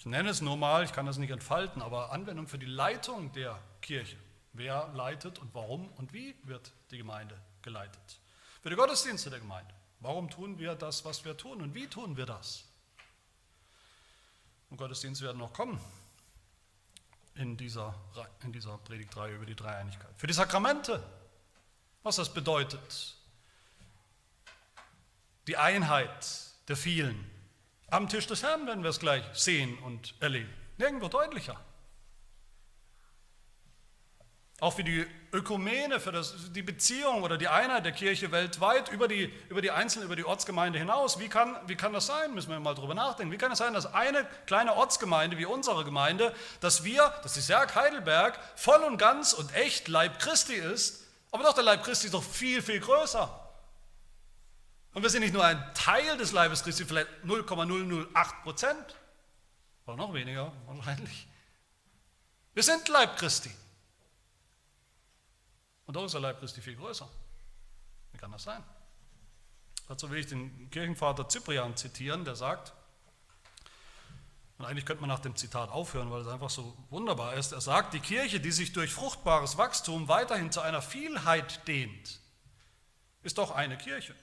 [0.00, 3.32] ich nenne es nur mal, ich kann das nicht entfalten, aber Anwendung für die Leitung
[3.32, 4.16] der Kirche.
[4.54, 8.18] Wer leitet und warum und wie wird die Gemeinde geleitet?
[8.62, 9.74] Für die Gottesdienste der Gemeinde.
[10.00, 12.64] Warum tun wir das, was wir tun und wie tun wir das?
[14.70, 15.78] Und Gottesdienste werden noch kommen
[17.34, 17.94] in dieser,
[18.42, 20.10] in dieser Predigtreihe über die Dreieinigkeit.
[20.16, 21.02] Für die Sakramente,
[22.02, 23.16] was das bedeutet.
[25.46, 26.26] Die Einheit
[26.68, 27.30] der vielen
[27.90, 30.52] am Tisch des Herrn werden wir es gleich sehen und erleben.
[30.78, 31.60] Nirgendwo deutlicher.
[34.60, 39.08] Auch für die Ökumene, für das, die Beziehung oder die Einheit der Kirche weltweit über
[39.08, 41.18] die, über die Einzelnen, über die Ortsgemeinde hinaus.
[41.18, 42.34] Wie kann, wie kann das sein?
[42.34, 43.32] Müssen wir mal drüber nachdenken.
[43.32, 47.40] Wie kann es sein, dass eine kleine Ortsgemeinde wie unsere Gemeinde, dass wir, dass die
[47.40, 52.06] Serg Heidelberg voll und ganz und echt Leib Christi ist, aber doch der Leib Christi
[52.06, 53.40] ist doch viel, viel größer.
[54.92, 58.96] Und wir sind nicht nur ein Teil des Leibes Christi, vielleicht 0,008 Prozent,
[59.86, 61.26] oder noch weniger wahrscheinlich.
[62.54, 63.50] Wir sind Leib Christi.
[65.90, 67.08] Und doch ist der Leib Christi viel größer.
[68.12, 68.62] Wie kann das sein?
[69.88, 72.72] Dazu will ich den Kirchenvater Cyprian zitieren, der sagt,
[74.56, 77.50] und eigentlich könnte man nach dem Zitat aufhören, weil es einfach so wunderbar ist.
[77.50, 82.20] Er sagt, die Kirche, die sich durch fruchtbares Wachstum weiterhin zu einer Vielheit dehnt,
[83.24, 84.14] ist doch eine Kirche.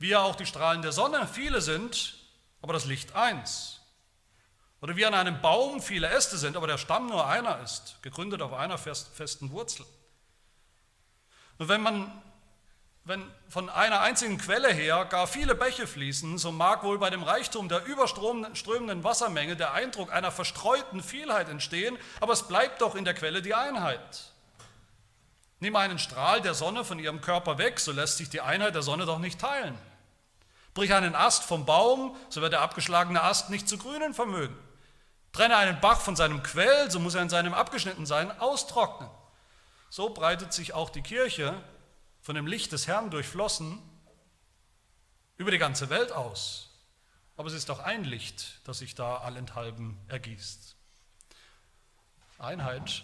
[0.00, 2.18] Wie ja auch die Strahlen der Sonne viele sind,
[2.62, 3.80] aber das Licht eins.
[4.80, 8.42] Oder wie an einem Baum viele Äste sind, aber der Stamm nur einer ist, gegründet
[8.42, 9.86] auf einer festen Wurzel.
[11.58, 12.12] Und wenn man
[13.08, 17.22] wenn von einer einzigen Quelle her gar viele Bäche fließen, so mag wohl bei dem
[17.22, 23.06] Reichtum der überströmenden Wassermenge der Eindruck einer verstreuten Vielheit entstehen, aber es bleibt doch in
[23.06, 24.32] der Quelle die Einheit.
[25.60, 28.82] Nimm einen Strahl der Sonne von ihrem Körper weg, so lässt sich die Einheit der
[28.82, 29.76] Sonne doch nicht teilen.
[30.74, 34.56] Brich einen Ast vom Baum, so wird der abgeschlagene Ast nicht zu grünen vermögen.
[35.32, 39.08] Trenne einen Bach von seinem Quell, so muss er in seinem abgeschnitten sein, austrocknen.
[39.90, 41.62] So breitet sich auch die Kirche,
[42.20, 43.78] von dem Licht des Herrn durchflossen,
[45.36, 46.70] über die ganze Welt aus.
[47.36, 50.76] Aber es ist auch ein Licht, das sich da allenthalben ergießt.
[52.38, 53.02] Einheit,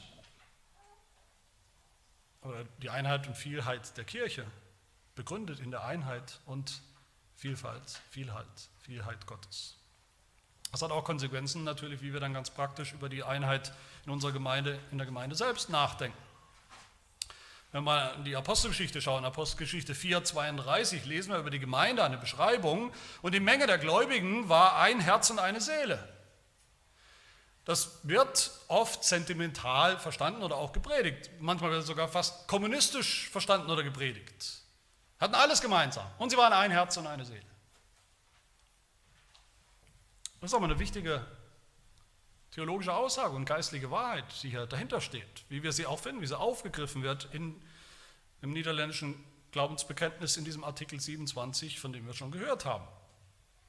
[2.43, 4.45] oder die Einheit und Vielheit der Kirche,
[5.15, 6.83] begründet in der Einheit und
[7.37, 8.47] Vielfalt, Vielheit,
[8.81, 9.77] Vielheit Gottes.
[10.71, 13.73] Das hat auch Konsequenzen natürlich, wie wir dann ganz praktisch über die Einheit
[14.05, 16.19] in unserer Gemeinde, in der Gemeinde selbst nachdenken.
[17.75, 22.17] Wenn wir in die Apostelgeschichte schauen, Apostelgeschichte 4, 32, lesen wir über die Gemeinde eine
[22.17, 25.99] Beschreibung und die Menge der Gläubigen war ein Herz und eine Seele.
[27.65, 31.31] Das wird oft sentimental verstanden oder auch gepredigt.
[31.41, 34.63] Manchmal wird es sogar fast kommunistisch verstanden oder gepredigt.
[35.19, 36.07] Hatten alles gemeinsam.
[36.19, 37.43] Und sie waren ein Herz und eine Seele.
[40.41, 41.27] Das ist aber eine wichtige
[42.55, 45.45] theologische Aussage und geistliche Wahrheit, die hier dahinter steht.
[45.49, 47.61] Wie wir sie auch finden, wie sie aufgegriffen wird in,
[48.43, 52.87] im niederländischen Glaubensbekenntnis in diesem Artikel 27, von dem wir schon gehört haben.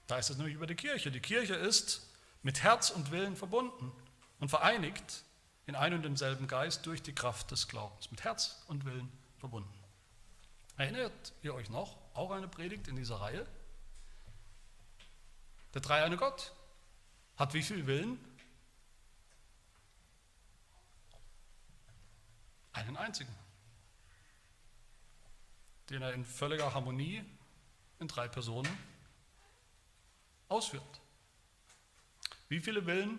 [0.05, 1.09] Da ist es nämlich über die Kirche.
[1.09, 2.07] Die Kirche ist
[2.43, 3.91] mit Herz und Willen verbunden
[4.39, 5.23] und vereinigt
[5.65, 8.11] in einem und demselben Geist durch die Kraft des Glaubens.
[8.11, 9.73] Mit Herz und Willen verbunden.
[10.77, 11.97] Erinnert ihr euch noch?
[12.13, 13.47] Auch eine Predigt in dieser Reihe.
[15.73, 16.53] Der dreieine Gott
[17.35, 18.19] hat wie viel Willen?
[22.75, 23.33] Einen einzigen,
[25.89, 27.23] den er in völliger Harmonie
[27.99, 28.69] in drei Personen
[30.49, 31.01] ausführt.
[32.49, 33.17] Wie viele Willen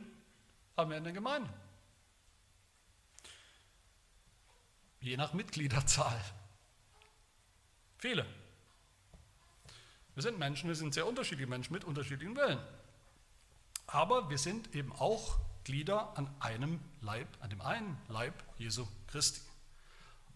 [0.76, 1.50] haben wir in der Gemeinde?
[5.00, 6.22] Je nach Mitgliederzahl.
[7.96, 8.26] Viele.
[10.14, 12.60] Wir sind Menschen, wir sind sehr unterschiedliche Menschen mit unterschiedlichen Willen.
[13.86, 19.40] Aber wir sind eben auch Glieder an einem Leib, an dem einen Leib Jesu Christi.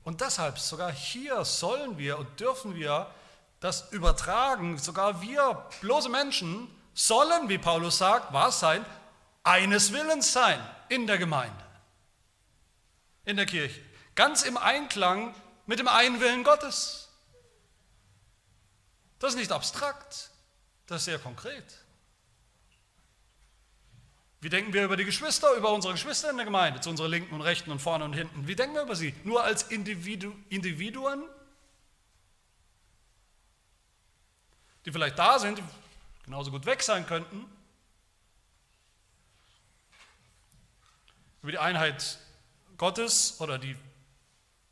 [0.03, 3.09] Und deshalb, sogar hier sollen wir und dürfen wir
[3.61, 8.85] das übertragen, sogar wir, bloße Menschen, sollen, wie Paulus sagt, was sein?
[9.45, 11.65] Eines Willens sein in der Gemeinde,
[13.25, 13.81] in der Kirche.
[14.17, 15.33] Ganz im Einklang
[15.67, 17.09] mit dem einen Willen Gottes.
[19.21, 20.31] Das ist nicht abstrakt,
[20.89, 21.80] das ist sehr konkret.
[24.43, 27.35] Wie denken wir über die Geschwister, über unsere Geschwister in der Gemeinde, zu unserer Linken
[27.35, 28.49] und Rechten und vorne und hinten?
[28.49, 29.15] Wie denken wir über sie?
[29.23, 31.23] Nur als Individu Individuen,
[34.87, 35.65] die vielleicht da sind, die
[36.25, 37.45] genauso gut weg sein könnten?
[41.43, 42.19] Über die Einheit
[42.79, 43.77] Gottes oder die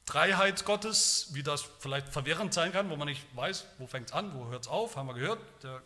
[0.07, 4.15] Dreiheit Gottes, wie das vielleicht verwirrend sein kann, wo man nicht weiß, wo fängt es
[4.15, 5.41] an, wo hört es auf, haben wir gehört.
[5.63, 5.83] Der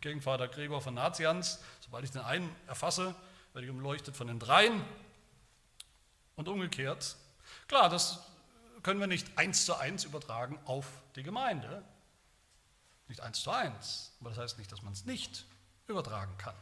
[0.00, 1.60] Gegenvater Gregor von Nazians,
[1.94, 3.14] sobald ich den einen erfasse,
[3.52, 4.84] werde ich umleuchtet von den dreien.
[6.34, 7.16] Und umgekehrt,
[7.68, 8.18] klar, das
[8.82, 11.84] können wir nicht eins zu eins übertragen auf die Gemeinde.
[13.06, 15.46] Nicht eins zu eins, aber das heißt nicht, dass man es nicht
[15.86, 16.56] übertragen kann.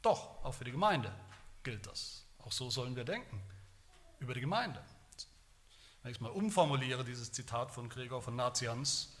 [0.00, 1.14] Doch, auch für die Gemeinde
[1.62, 2.24] gilt das.
[2.38, 3.38] Auch so sollen wir denken
[4.18, 4.82] über die Gemeinde.
[6.02, 9.14] Wenn ich es mal umformuliere, dieses Zitat von Gregor von Nazians,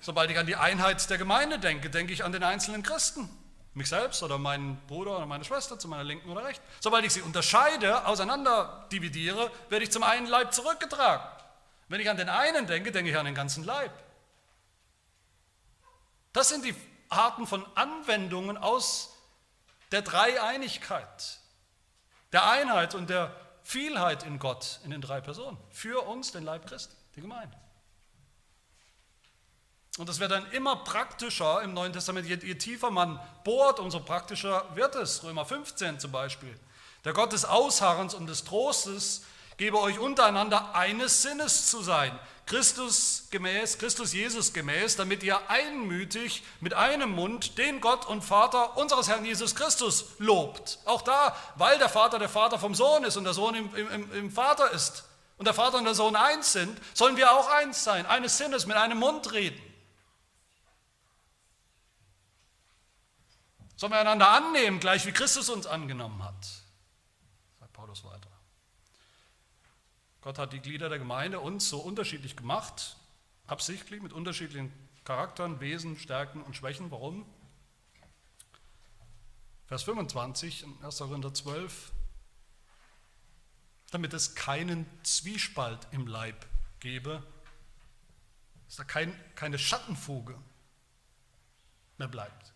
[0.00, 3.30] sobald ich an die Einheit der Gemeinde denke, denke ich an den einzelnen Christen,
[3.74, 6.64] mich selbst oder meinen Bruder oder meine Schwester zu meiner Linken oder Rechten.
[6.80, 11.24] Sobald ich sie unterscheide, auseinander dividiere, werde ich zum einen Leib zurückgetragen.
[11.88, 13.92] Wenn ich an den einen denke, denke ich an den ganzen Leib.
[16.32, 16.74] Das sind die
[17.08, 19.16] Arten von Anwendungen aus
[19.90, 21.40] der Dreieinigkeit,
[22.32, 25.58] der Einheit und der Vielheit in Gott, in den drei Personen.
[25.70, 27.56] Für uns, den Leib Christi, die Gemeinde.
[29.98, 32.26] Und das wird dann immer praktischer im Neuen Testament.
[32.26, 35.24] Je, je, tiefer man bohrt, umso praktischer wird es.
[35.24, 36.58] Römer 15 zum Beispiel.
[37.04, 39.22] Der Gott des Ausharrens und des Trostes
[39.56, 42.18] gebe euch untereinander eines Sinnes zu sein.
[42.46, 48.76] Christus gemäß, Christus Jesus gemäß, damit ihr einmütig mit einem Mund den Gott und Vater
[48.76, 50.78] unseres Herrn Jesus Christus lobt.
[50.84, 54.12] Auch da, weil der Vater der Vater vom Sohn ist und der Sohn im, im,
[54.12, 55.04] im Vater ist
[55.38, 58.66] und der Vater und der Sohn eins sind, sollen wir auch eins sein, eines Sinnes,
[58.66, 59.69] mit einem Mund reden.
[63.80, 66.44] Sollen wir einander annehmen, gleich wie Christus uns angenommen hat,
[67.58, 68.28] sagt Paulus weiter.
[70.20, 72.98] Gott hat die Glieder der Gemeinde uns so unterschiedlich gemacht,
[73.46, 74.70] absichtlich mit unterschiedlichen
[75.04, 76.90] Charakteren, Wesen, Stärken und Schwächen.
[76.90, 77.24] Warum?
[79.66, 80.98] Vers 25 in 1.
[80.98, 81.90] Korinther 12,
[83.92, 86.44] damit es keinen Zwiespalt im Leib
[86.80, 87.26] gebe,
[88.66, 90.36] dass da kein, keine Schattenfuge
[91.96, 92.52] mehr bleibt,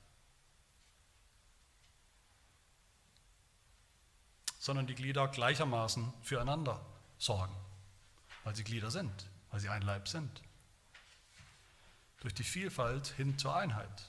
[4.64, 6.80] sondern die Glieder gleichermaßen füreinander
[7.18, 7.54] sorgen,
[8.44, 9.12] weil sie Glieder sind,
[9.50, 10.40] weil sie ein Leib sind.
[12.20, 14.08] Durch die Vielfalt hin zur Einheit.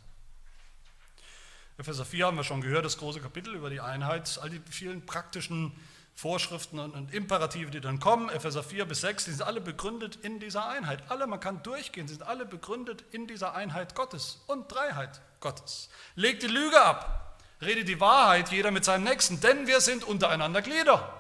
[1.77, 5.05] Epheser 4 haben wir schon gehört, das große Kapitel über die Einheit, all die vielen
[5.05, 5.73] praktischen
[6.15, 10.39] Vorschriften und Imperative, die dann kommen, Epheser 4 bis 6, die sind alle begründet in
[10.39, 11.03] dieser Einheit.
[11.11, 15.89] Alle, man kann durchgehen, sind alle begründet in dieser Einheit Gottes und Dreiheit Gottes.
[16.15, 17.24] Legt die Lüge ab,
[17.61, 21.11] redet die Wahrheit, jeder mit seinem Nächsten, denn wir sind untereinander Glieder.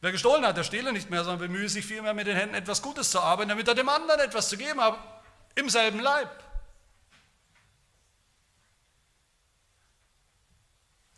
[0.00, 2.82] Wer gestohlen hat, der stehle nicht mehr, sondern bemühe sich vielmehr mit den Händen etwas
[2.82, 4.98] Gutes zu arbeiten, damit er dem anderen etwas zu geben hat,
[5.54, 6.42] im selben Leib.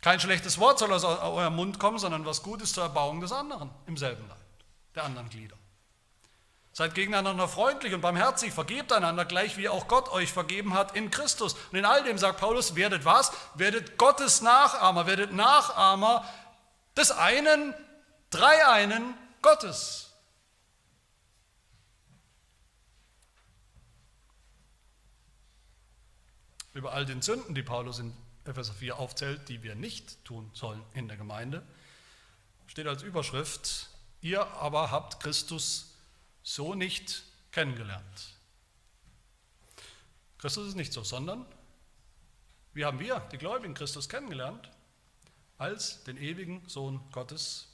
[0.01, 3.71] Kein schlechtes Wort soll aus eurem Mund kommen, sondern was Gutes zur Erbauung des anderen,
[3.87, 4.37] im selben Leib,
[4.93, 5.57] der anderen Glieder.
[6.75, 11.09] Seid gegeneinander freundlich und barmherzig, vergebt einander gleich, wie auch Gott euch vergeben hat in
[11.09, 11.53] Christus.
[11.71, 13.31] Und in all dem sagt Paulus, werdet was?
[13.53, 16.29] Werdet Gottes Nachahmer, werdet Nachahmer
[16.97, 17.73] des einen,
[18.29, 20.11] Dreieinen Gottes.
[26.73, 28.13] Über all den Sünden, die Paulus in
[28.43, 31.65] Epheser 4 aufzählt, die wir nicht tun sollen in der Gemeinde,
[32.67, 35.94] steht als Überschrift, ihr aber habt Christus
[36.45, 38.35] so nicht kennengelernt.
[40.37, 41.45] Christus ist nicht so, sondern
[42.73, 44.69] wie haben wir, die Gläubigen, Christus kennengelernt?
[45.57, 47.67] Als den ewigen Sohn Gottes,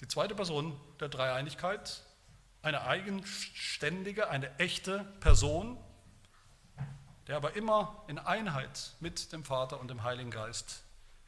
[0.00, 2.02] die zweite Person der Dreieinigkeit,
[2.62, 5.78] eine eigenständige, eine echte Person,
[7.26, 10.84] der aber immer in Einheit mit dem Vater und dem Heiligen Geist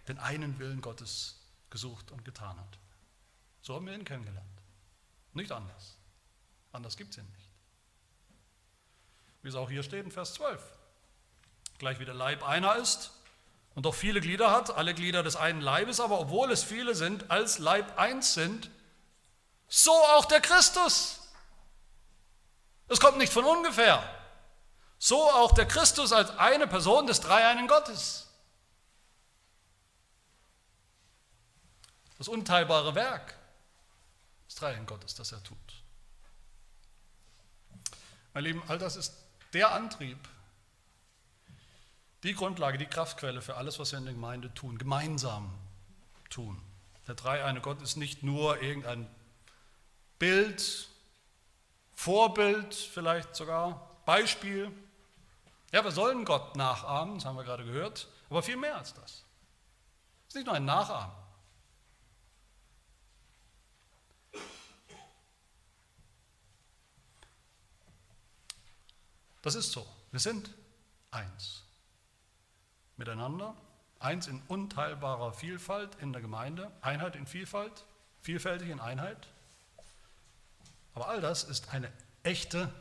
[0.07, 2.79] den einen Willen Gottes gesucht und getan hat.
[3.63, 4.47] So haben wir ihn kennengelernt.
[5.33, 6.00] Nicht anders.
[6.73, 7.51] Anders gibt es ihn nicht.
[9.43, 10.63] Wie es auch hier steht in Vers 12.
[11.79, 13.11] Gleich wie der Leib einer ist
[13.75, 17.31] und doch viele Glieder hat, alle Glieder des einen Leibes, aber obwohl es viele sind,
[17.31, 18.71] als Leib eins sind,
[19.69, 21.21] so auch der Christus.
[22.89, 24.03] Es kommt nicht von ungefähr.
[24.99, 28.27] So auch der Christus als eine Person des dreieinen Gottes.
[32.19, 33.35] Das unteilbare Werk
[34.47, 35.57] des dreieinen Gottes, das er tut.
[38.33, 39.15] Mein Lieben, all das ist
[39.53, 40.19] der Antrieb,
[42.23, 45.53] die Grundlage, die Kraftquelle für alles, was wir in der Gemeinde tun, gemeinsam
[46.29, 46.61] tun.
[47.09, 49.09] Der dreieine Gott ist nicht nur irgendein
[50.19, 50.89] Bild,
[51.95, 54.71] Vorbild vielleicht sogar, Beispiel.
[55.73, 59.25] Ja, wir sollen Gott nachahmen, das haben wir gerade gehört, aber viel mehr als das.
[60.29, 61.20] Es ist nicht nur ein Nachahmen.
[69.43, 69.87] Das ist so.
[70.11, 70.51] Wir sind
[71.11, 71.65] eins.
[72.97, 73.55] Miteinander,
[73.99, 77.85] eins in unteilbarer Vielfalt in der Gemeinde, Einheit in Vielfalt,
[78.21, 79.29] vielfältig in Einheit.
[80.95, 81.91] Aber all das ist eine
[82.23, 82.73] echte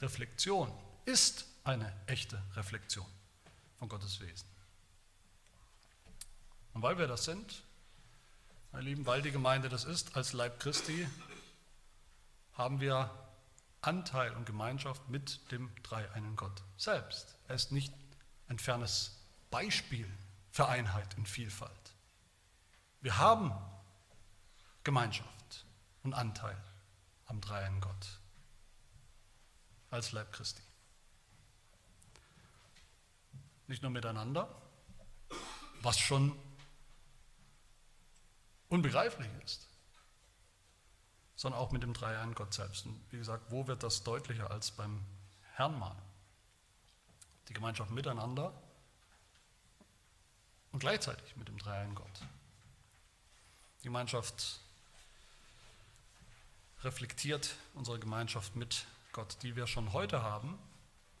[0.00, 0.72] Reflexion,
[1.04, 3.06] ist eine echte Reflexion
[3.78, 4.48] von Gottes Wesen.
[6.74, 7.62] Und weil wir das sind,
[8.72, 11.06] meine Lieben, weil die Gemeinde das ist, als Leib Christi,
[12.54, 13.10] haben wir
[13.82, 17.36] Anteil und Gemeinschaft mit dem dreieinen Gott selbst.
[17.48, 17.92] Er ist nicht
[18.48, 19.20] ein fernes
[19.50, 20.08] Beispiel
[20.52, 21.94] für Einheit in Vielfalt.
[23.00, 23.52] Wir haben
[24.84, 25.66] Gemeinschaft
[26.04, 26.56] und Anteil
[27.26, 28.20] am dreieinen Gott
[29.90, 30.62] als Leib Christi.
[33.66, 34.48] Nicht nur miteinander,
[35.80, 36.38] was schon
[38.68, 39.68] unbegreiflich ist,
[41.42, 42.86] sondern auch mit dem Dreiein Gott selbst.
[42.86, 45.04] Und wie gesagt, wo wird das deutlicher als beim
[45.54, 45.96] Herrn mal?
[47.48, 48.52] Die Gemeinschaft miteinander
[50.70, 52.22] und gleichzeitig mit dem Dreiein Gott.
[53.80, 54.60] Die Gemeinschaft
[56.84, 60.56] reflektiert unsere Gemeinschaft mit Gott, die wir schon heute haben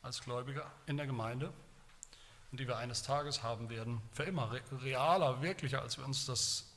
[0.02, 1.52] als Gläubige in der Gemeinde
[2.52, 6.72] und die wir eines Tages haben werden, für immer realer, wirklicher, als wir uns das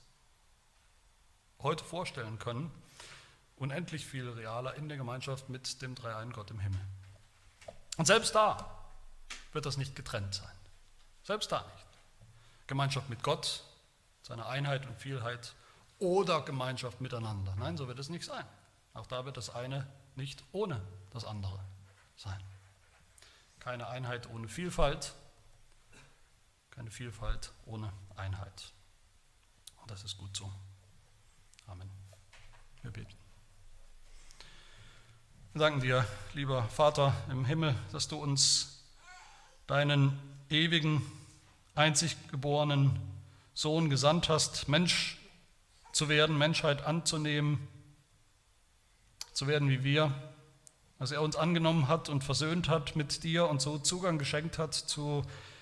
[1.59, 2.71] heute vorstellen können
[3.57, 6.81] unendlich viel realer in der Gemeinschaft mit dem dreieinen Gott im Himmel.
[7.97, 8.83] Und selbst da
[9.53, 10.55] wird das nicht getrennt sein.
[11.23, 11.87] Selbst da nicht.
[12.67, 13.63] Gemeinschaft mit Gott,
[14.21, 15.55] seiner Einheit und Vielheit
[15.99, 17.55] oder Gemeinschaft miteinander.
[17.55, 18.45] Nein, so wird es nicht sein.
[18.93, 20.81] Auch da wird das eine nicht ohne
[21.11, 21.59] das andere
[22.15, 22.41] sein.
[23.59, 25.13] Keine Einheit ohne Vielfalt,
[26.71, 28.73] keine Vielfalt ohne Einheit.
[29.81, 30.51] Und das ist gut so.
[31.67, 31.89] Amen.
[32.81, 33.24] Wir beten.
[35.55, 38.83] Wir danken dir, lieber Vater im Himmel, dass du uns
[39.67, 41.01] deinen ewigen,
[41.75, 42.99] einzig geborenen
[43.53, 45.17] Sohn gesandt hast, Mensch
[45.93, 47.69] zu werden, Menschheit anzunehmen,
[49.31, 50.11] zu werden wie wir,
[50.99, 54.73] dass er uns angenommen hat und versöhnt hat mit dir und so Zugang geschenkt hat
[54.73, 55.21] zu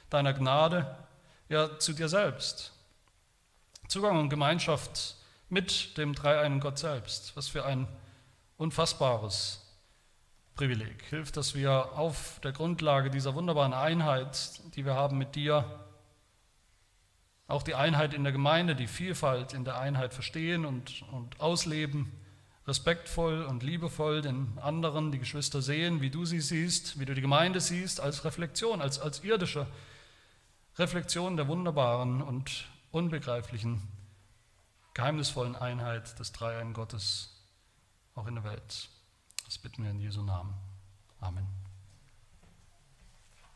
[0.09, 0.97] deiner Gnade,
[1.49, 2.73] ja zu dir selbst.
[3.89, 5.17] Zugang und Gemeinschaft
[5.49, 7.37] mit dem dreieinen Gott selbst.
[7.37, 7.87] Was für ein
[8.57, 9.62] unfassbares
[10.55, 11.03] Privileg.
[11.09, 15.83] Hilft, dass wir auf der Grundlage dieser wunderbaren Einheit, die wir haben mit dir,
[17.47, 22.11] auch die Einheit in der Gemeinde, die Vielfalt in der Einheit verstehen und, und ausleben,
[22.67, 27.21] respektvoll und liebevoll den anderen, die Geschwister sehen, wie du sie siehst, wie du die
[27.21, 29.67] Gemeinde siehst, als Reflexion, als, als irdische
[30.77, 33.81] Reflexion der wunderbaren und unbegreiflichen,
[34.93, 37.43] geheimnisvollen Einheit des Dreiein Gottes
[38.15, 38.89] auch in der Welt.
[39.53, 40.55] Das bitten wir in Jesu Namen.
[41.19, 41.62] Amen.